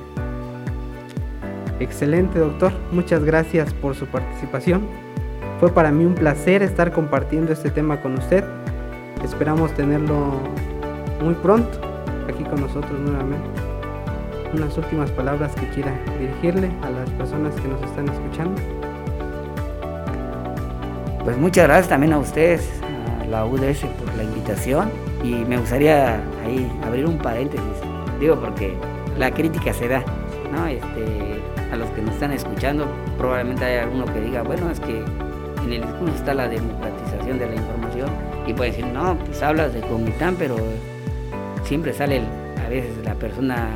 Excelente 1.80 2.40
doctor, 2.40 2.72
muchas 2.92 3.24
gracias 3.24 3.74
por 3.74 3.96
su 3.96 4.06
participación. 4.06 4.88
Fue 5.60 5.72
para 5.72 5.92
mí 5.92 6.06
un 6.06 6.16
placer 6.16 6.62
estar 6.62 6.92
compartiendo 6.92 7.52
este 7.54 7.70
tema 7.70 8.02
con 8.02 8.18
usted. 8.18 8.44
Esperamos 9.24 9.74
tenerlo 9.74 10.34
muy 11.22 11.34
pronto 11.36 11.80
aquí 12.28 12.44
con 12.44 12.62
nosotros 12.62 13.00
nuevamente. 13.00 13.48
Unas 14.54 14.78
últimas 14.78 15.10
palabras 15.12 15.56
que 15.56 15.68
quiera 15.70 15.92
dirigirle 16.20 16.70
a 16.84 16.90
las 16.90 17.10
personas 17.12 17.56
que 17.56 17.68
nos 17.68 17.82
están 17.82 18.08
escuchando. 18.08 18.62
Pues 21.24 21.38
muchas 21.38 21.68
gracias 21.68 21.88
también 21.88 22.12
a 22.12 22.18
ustedes, 22.18 22.70
a 23.22 23.26
la 23.28 23.46
UDS 23.46 23.86
por 23.86 24.14
la 24.18 24.24
invitación 24.24 24.92
y 25.24 25.46
me 25.46 25.58
gustaría 25.58 26.16
ahí 26.46 26.70
abrir 26.86 27.06
un 27.06 27.18
paréntesis, 27.18 27.66
digo 28.20 28.36
porque 28.36 28.76
la 29.18 29.32
crítica 29.32 29.74
se 29.74 29.88
da, 29.88 30.04
¿no? 30.52 30.68
Este, 30.68 31.40
a 31.72 31.78
los 31.78 31.90
que 31.92 32.02
nos 32.02 32.16
están 32.16 32.34
escuchando, 32.34 32.86
probablemente 33.18 33.64
hay 33.64 33.78
alguno 33.78 34.04
que 34.06 34.20
diga, 34.20 34.44
bueno, 34.44 34.70
es 34.70 34.82
que 34.82 35.02
en 35.64 35.72
el 35.72 35.82
discurso 35.82 36.14
está 36.14 36.34
la 36.34 36.50
democratización 36.50 37.40
de 37.40 37.46
la 37.48 37.56
información 37.56 38.10
y 38.46 38.54
puede 38.54 38.72
decir, 38.72 38.86
no, 38.88 39.18
pues 39.18 39.42
hablas 39.42 39.74
de 39.74 39.80
Comitán, 39.80 40.36
pero 40.38 40.58
siempre 41.64 41.94
sale 41.94 42.22
a 42.66 42.68
veces 42.68 42.92
la 43.06 43.16
persona, 43.16 43.70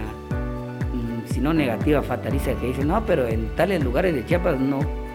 mm, 0.94 1.32
si 1.32 1.40
no 1.40 1.54
negativa, 1.54 2.02
fatalista, 2.02 2.54
que 2.56 2.68
dice, 2.68 2.84
no, 2.84 3.06
pero 3.06 3.26
en 3.26 3.56
tales 3.56 3.82
lugares 3.82 4.14
de 4.14 4.26
Chiapas 4.26 4.60
no. 4.60 5.07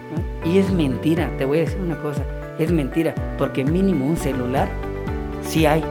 Y 0.45 0.57
es 0.57 0.71
mentira, 0.71 1.29
te 1.37 1.45
voy 1.45 1.59
a 1.59 1.61
decir 1.61 1.79
una 1.79 1.97
cosa, 1.97 2.23
es 2.59 2.71
mentira, 2.71 3.15
porque 3.37 3.63
mínimo 3.63 4.05
un 4.05 4.17
celular 4.17 4.67
sí 5.41 5.65
hay. 5.65 5.83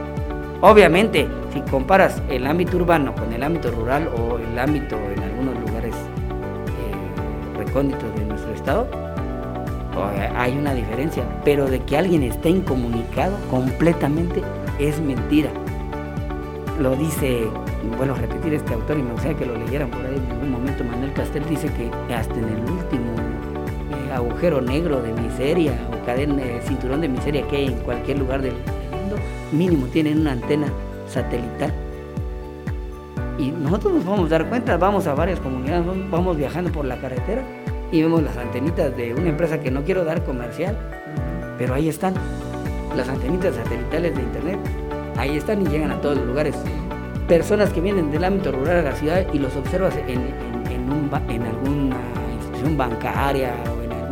Obviamente, 0.61 1.27
si 1.51 1.61
comparas 1.61 2.21
el 2.29 2.47
ámbito 2.47 2.77
urbano 2.77 3.13
con 3.15 3.33
el 3.33 3.43
ámbito 3.43 3.71
rural 3.71 4.09
o 4.17 4.37
el 4.37 4.57
ámbito 4.57 4.95
en 4.95 5.23
algunos 5.23 5.59
lugares 5.59 5.95
eh, 5.95 7.57
recónditos 7.57 8.15
de 8.15 8.25
nuestro 8.25 8.53
estado, 8.53 8.87
hay 10.35 10.57
una 10.57 10.73
diferencia, 10.73 11.23
pero 11.43 11.65
de 11.67 11.79
que 11.81 11.97
alguien 11.97 12.23
esté 12.23 12.49
incomunicado 12.49 13.37
completamente 13.49 14.41
es 14.79 14.99
mentira. 14.99 15.49
Lo 16.79 16.95
dice, 16.95 17.47
bueno, 17.97 18.15
repetir 18.15 18.53
este 18.53 18.73
autor 18.73 18.97
y 18.97 19.03
me 19.03 19.11
gustaría 19.11 19.37
que 19.37 19.45
lo 19.45 19.55
leyeran 19.55 19.89
por 19.89 20.05
ahí 20.05 20.15
en 20.15 20.31
algún 20.31 20.51
momento, 20.51 20.83
Manuel 20.83 21.13
Castel 21.13 21.47
dice 21.47 21.69
que 21.73 22.13
hasta 22.13 22.33
en 22.33 22.45
el 22.45 22.59
último 22.59 23.11
eh, 23.17 23.52
agujero 24.15 24.61
negro 24.61 25.01
de 25.01 25.13
miseria 25.13 25.73
o 25.91 26.05
cadena, 26.05 26.41
eh, 26.41 26.61
cinturón 26.63 27.01
de 27.01 27.09
miseria 27.09 27.47
que 27.47 27.57
hay 27.57 27.65
en 27.67 27.79
cualquier 27.79 28.19
lugar 28.19 28.41
del, 28.41 28.53
mundo, 28.53 29.15
mínimo 29.51 29.87
tienen 29.87 30.19
una 30.21 30.33
antena 30.33 30.67
satelital. 31.07 31.73
Y 33.37 33.51
nosotros 33.51 33.93
nos 33.93 34.05
vamos 34.05 34.27
a 34.27 34.37
dar 34.37 34.49
cuenta, 34.49 34.77
vamos 34.77 35.07
a 35.07 35.15
varias 35.15 35.39
comunidades, 35.39 35.85
vamos 36.09 36.37
viajando 36.37 36.71
por 36.71 36.85
la 36.85 36.97
carretera 36.97 37.43
y 37.91 38.01
vemos 38.01 38.23
las 38.23 38.37
antenitas 38.37 38.95
de 38.95 39.13
una 39.13 39.29
empresa 39.29 39.59
que 39.59 39.71
no 39.71 39.83
quiero 39.83 40.03
dar 40.03 40.23
comercial, 40.23 40.77
pero 41.57 41.73
ahí 41.73 41.89
están, 41.89 42.13
las 42.95 43.09
antenitas 43.09 43.55
satelitales 43.55 44.15
de 44.15 44.21
internet, 44.21 44.59
ahí 45.17 45.37
están 45.37 45.61
y 45.61 45.65
llegan 45.67 45.91
a 45.91 46.01
todos 46.01 46.17
los 46.17 46.27
lugares. 46.27 46.55
Personas 47.27 47.71
que 47.71 47.81
vienen 47.81 48.11
del 48.11 48.23
ámbito 48.23 48.51
rural 48.51 48.77
a 48.77 48.81
la 48.81 48.95
ciudad 48.95 49.25
y 49.33 49.39
los 49.39 49.55
observas 49.55 49.95
en, 50.07 50.21
en, 51.29 51.43
alguna 51.43 51.95
institución 52.33 52.77
bancaria 52.77 53.53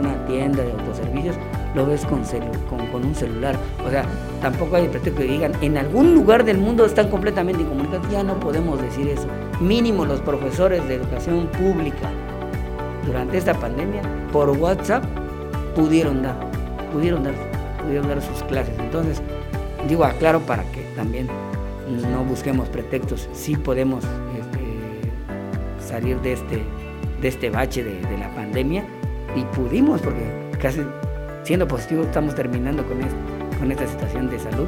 alguna 0.02 0.26
tienda 0.26 0.64
de 0.64 0.72
autoservicios, 0.72 1.36
lo 1.76 1.86
ves 1.86 2.06
con, 2.06 2.24
con, 2.70 2.88
con, 2.88 3.06
un 3.06 3.16
celular. 3.16 3.56
O 3.86 3.90
sea, 3.90 4.06
tampoco 4.42 4.76
hay 4.76 4.88
pretexto 4.88 5.22
que 5.22 5.28
digan, 5.28 5.54
en 5.62 5.78
algún 5.78 6.14
lugar 6.14 6.44
del 6.44 6.58
mundo 6.58 6.86
están 6.86 7.10
completamente 7.10 7.62
incomunicados. 7.62 8.10
Ya 8.12 8.24
no 8.24 8.40
podemos 8.40 8.82
decir 8.82 9.08
eso. 9.08 9.28
Mínimo 9.60 10.06
los 10.06 10.22
profesores 10.22 10.88
de 10.88 10.96
educación 10.96 11.48
pública 11.48 12.10
durante 13.06 13.38
esta 13.38 13.54
pandemia 13.54 14.02
por 14.32 14.50
WhatsApp 14.50 15.04
pudieron 15.76 16.22
dar, 16.22 16.36
pudieron 16.92 17.24
dar, 17.24 17.34
pudieron 17.84 18.08
dar 18.08 18.22
sus 18.22 18.44
clases. 18.44 18.78
Entonces, 18.80 19.22
digo, 19.88 20.04
aclaro 20.04 20.40
para 20.42 20.64
que 20.72 20.82
también 20.96 21.28
no 22.12 22.24
busquemos 22.24 22.70
pretextos, 22.70 23.28
sí 23.34 23.56
podemos 23.56 24.04
este, 24.04 25.86
salir 25.86 26.20
de 26.22 26.34
este, 26.34 26.64
de 27.22 27.28
este 27.28 27.50
bache 27.50 27.84
de, 27.84 28.18
la 28.18 28.34
pandemia 28.36 28.86
y 29.36 29.44
pudimos, 29.56 30.02
porque 30.02 30.24
casi 30.60 30.82
siendo 31.44 31.68
positivo 31.68 32.04
estamos 32.04 32.36
terminando 32.36 32.84
con, 32.86 33.02
esta 33.72 33.88
situación 33.88 34.30
de 34.30 34.40
salud, 34.40 34.68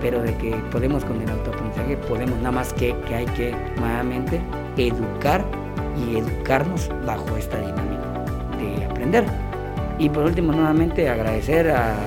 pero 0.00 0.22
de 0.22 0.34
que 0.36 0.54
podemos 0.70 1.04
con 1.04 1.20
el 1.20 1.30
autoaprendizaje, 1.30 1.96
podemos 1.96 2.36
nada 2.38 2.52
más 2.52 2.72
que, 2.74 2.94
que 3.08 3.14
hay 3.14 3.26
que 3.26 3.54
nuevamente 3.78 4.40
educar 4.76 5.44
y 5.96 6.18
educarnos 6.18 6.90
bajo 7.06 7.36
esta 7.36 7.58
dinámica 7.58 8.24
de 8.58 8.84
aprender. 8.84 9.24
Y 9.98 10.10
por 10.10 10.24
último, 10.24 10.52
nuevamente 10.52 11.08
agradecer 11.08 11.70
a, 11.70 11.94
la, 11.94 11.98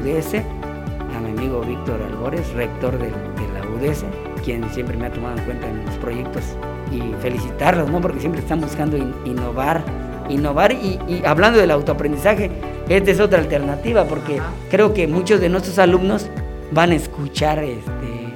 UDS, 0.00 0.34
a 0.34 1.20
mi 1.20 1.30
amigo 1.36 1.60
Víctor 1.62 2.00
Albores, 2.02 2.52
rector 2.52 2.96
de, 2.98 3.10
la 3.10 3.66
UDS, 3.68 4.04
quien 4.44 4.68
siempre 4.70 4.96
me 4.96 5.06
ha 5.06 5.12
tomado 5.12 5.36
en 5.38 5.44
cuenta 5.44 5.68
en 5.68 5.84
los 5.84 5.96
proyectos 5.96 6.56
y 6.92 7.00
felicitarlos, 7.20 7.90
¿no? 7.90 8.00
porque 8.00 8.20
siempre 8.20 8.40
están 8.40 8.60
buscando 8.60 8.96
innovar, 8.96 9.82
innovar 10.28 10.72
y, 10.72 10.98
hablando 11.24 11.58
del 11.58 11.70
autoaprendizaje, 11.70 12.50
esta 12.88 13.10
es 13.10 13.20
otra 13.20 13.38
alternativa, 13.38 14.04
porque 14.04 14.40
creo 14.70 14.94
que 14.94 15.06
muchos 15.06 15.40
de 15.40 15.48
nuestros 15.48 15.78
alumnos 15.78 16.28
van 16.70 16.92
a 16.92 16.94
escuchar 16.94 17.62
este, 17.62 18.32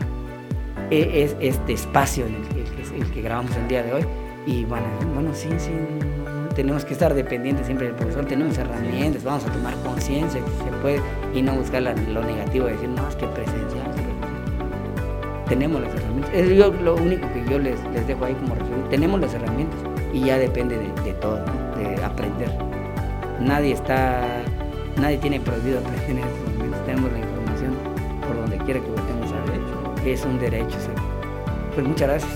e, 0.90 1.36
este 1.40 1.72
espacio 1.72 2.26
en 2.26 2.34
el 2.34 2.48
que 2.48 2.60
el 3.00 3.10
que 3.10 3.22
grabamos 3.22 3.56
el 3.56 3.68
día 3.68 3.82
de 3.82 3.92
hoy. 3.92 4.04
Y 4.46 4.64
bueno, 4.64 4.86
bueno, 5.14 5.30
sí, 5.34 5.48
sí, 5.58 5.70
tenemos 6.54 6.84
que 6.84 6.94
estar 6.94 7.14
dependientes 7.14 7.66
siempre 7.66 7.86
del 7.86 7.96
profesor, 7.96 8.24
tenemos 8.24 8.56
herramientas, 8.58 9.22
vamos 9.22 9.44
a 9.44 9.52
tomar 9.52 9.74
conciencia 9.84 10.40
que 10.40 10.64
se 10.64 10.76
puede 10.82 11.00
y 11.34 11.42
no 11.42 11.54
buscar 11.54 11.82
lo 11.82 12.24
negativo 12.24 12.66
de 12.66 12.72
decir, 12.72 12.88
no, 12.88 13.06
es 13.08 13.16
que 13.16 13.26
presencial. 13.26 13.90
Tenemos 15.48 15.80
las 15.80 15.94
herramientas. 15.94 16.30
Es 16.32 16.48
lo 16.48 16.94
único 16.94 17.28
que 17.32 17.44
yo 17.50 17.58
les, 17.58 17.78
les 17.92 18.06
dejo 18.06 18.24
ahí 18.24 18.34
como 18.34 18.54
reflexión. 18.54 18.88
Tenemos 18.88 19.20
las 19.20 19.34
herramientas 19.34 19.80
y 20.12 20.20
ya 20.20 20.38
depende 20.38 20.78
de, 20.78 21.12
todo, 21.14 21.38
de 21.76 22.02
aprender. 22.04 22.50
Nadie 23.40 23.72
está, 23.72 24.42
nadie 25.00 25.18
tiene 25.18 25.40
prohibido 25.40 25.78
aprender 25.80 26.10
en 26.10 26.54
momentos. 26.54 26.86
Tenemos 26.86 27.12
la 27.12 27.18
información 27.18 27.74
por 28.26 28.36
donde 28.36 28.58
quiera 28.58 28.80
que 28.80 28.86
voltemos 28.86 29.32
a. 29.32 30.06
Es 30.06 30.24
un 30.24 30.38
derecho. 30.38 30.78
Pues 31.74 31.86
muchas 31.86 32.08
gracias. 32.08 32.32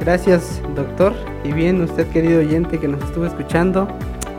Gracias, 0.00 0.62
doctor. 0.74 1.14
Y 1.44 1.52
bien, 1.52 1.80
usted, 1.80 2.06
querido 2.08 2.40
oyente 2.40 2.78
que 2.78 2.88
nos 2.88 3.02
estuvo 3.04 3.24
escuchando 3.24 3.88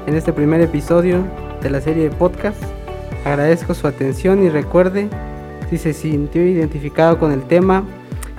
en 0.06 0.16
este 0.16 0.32
primer 0.32 0.62
episodio 0.62 1.24
de 1.62 1.70
la 1.72 1.82
serie 1.82 2.10
de 2.10 2.16
podcast. 2.16 2.62
Agradezco 3.26 3.74
su 3.74 3.88
atención 3.88 4.44
y 4.44 4.50
recuerde, 4.50 5.10
si 5.70 5.80
se 5.80 5.94
sintió 5.94 6.46
identificado 6.46 7.18
con 7.18 7.32
el 7.32 7.44
tema, 7.44 7.84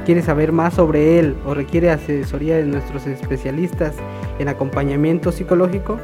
quiere 0.06 0.22
saber 0.22 0.52
más 0.52 0.72
sobre 0.74 1.18
él 1.18 1.34
o 1.44 1.52
requiere 1.52 1.90
asesoría 1.90 2.56
de 2.56 2.64
nuestros 2.64 3.08
especialistas 3.08 3.96
en 4.38 4.48
acompañamiento 4.48 5.32
psicológico, 5.32 5.98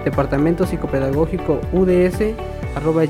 departamento 0.04 0.66
psicopedagógico 0.66 1.60
UDS 1.72 2.34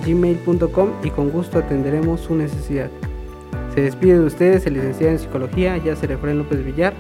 gmail.com 0.06 0.90
y 1.02 1.11
con 1.11 1.30
gusto 1.30 1.58
atenderemos 1.58 2.20
su 2.20 2.34
necesidad. 2.34 2.90
Se 3.74 3.80
despide 3.80 4.18
de 4.18 4.26
ustedes 4.26 4.66
el 4.66 4.74
licenciado 4.74 5.12
en 5.12 5.18
psicología, 5.18 5.78
Yacer 5.78 6.12
Efraín 6.12 6.36
López 6.38 6.62
Villar. 6.64 6.92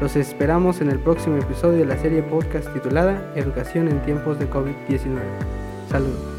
Los 0.00 0.14
esperamos 0.14 0.80
en 0.80 0.90
el 0.90 1.00
próximo 1.00 1.38
episodio 1.38 1.78
de 1.78 1.86
la 1.86 1.98
serie 1.98 2.22
podcast 2.22 2.72
titulada 2.72 3.32
Educación 3.34 3.88
en 3.88 4.00
tiempos 4.02 4.38
de 4.38 4.48
COVID-19. 4.48 5.18
Saludos. 5.90 6.37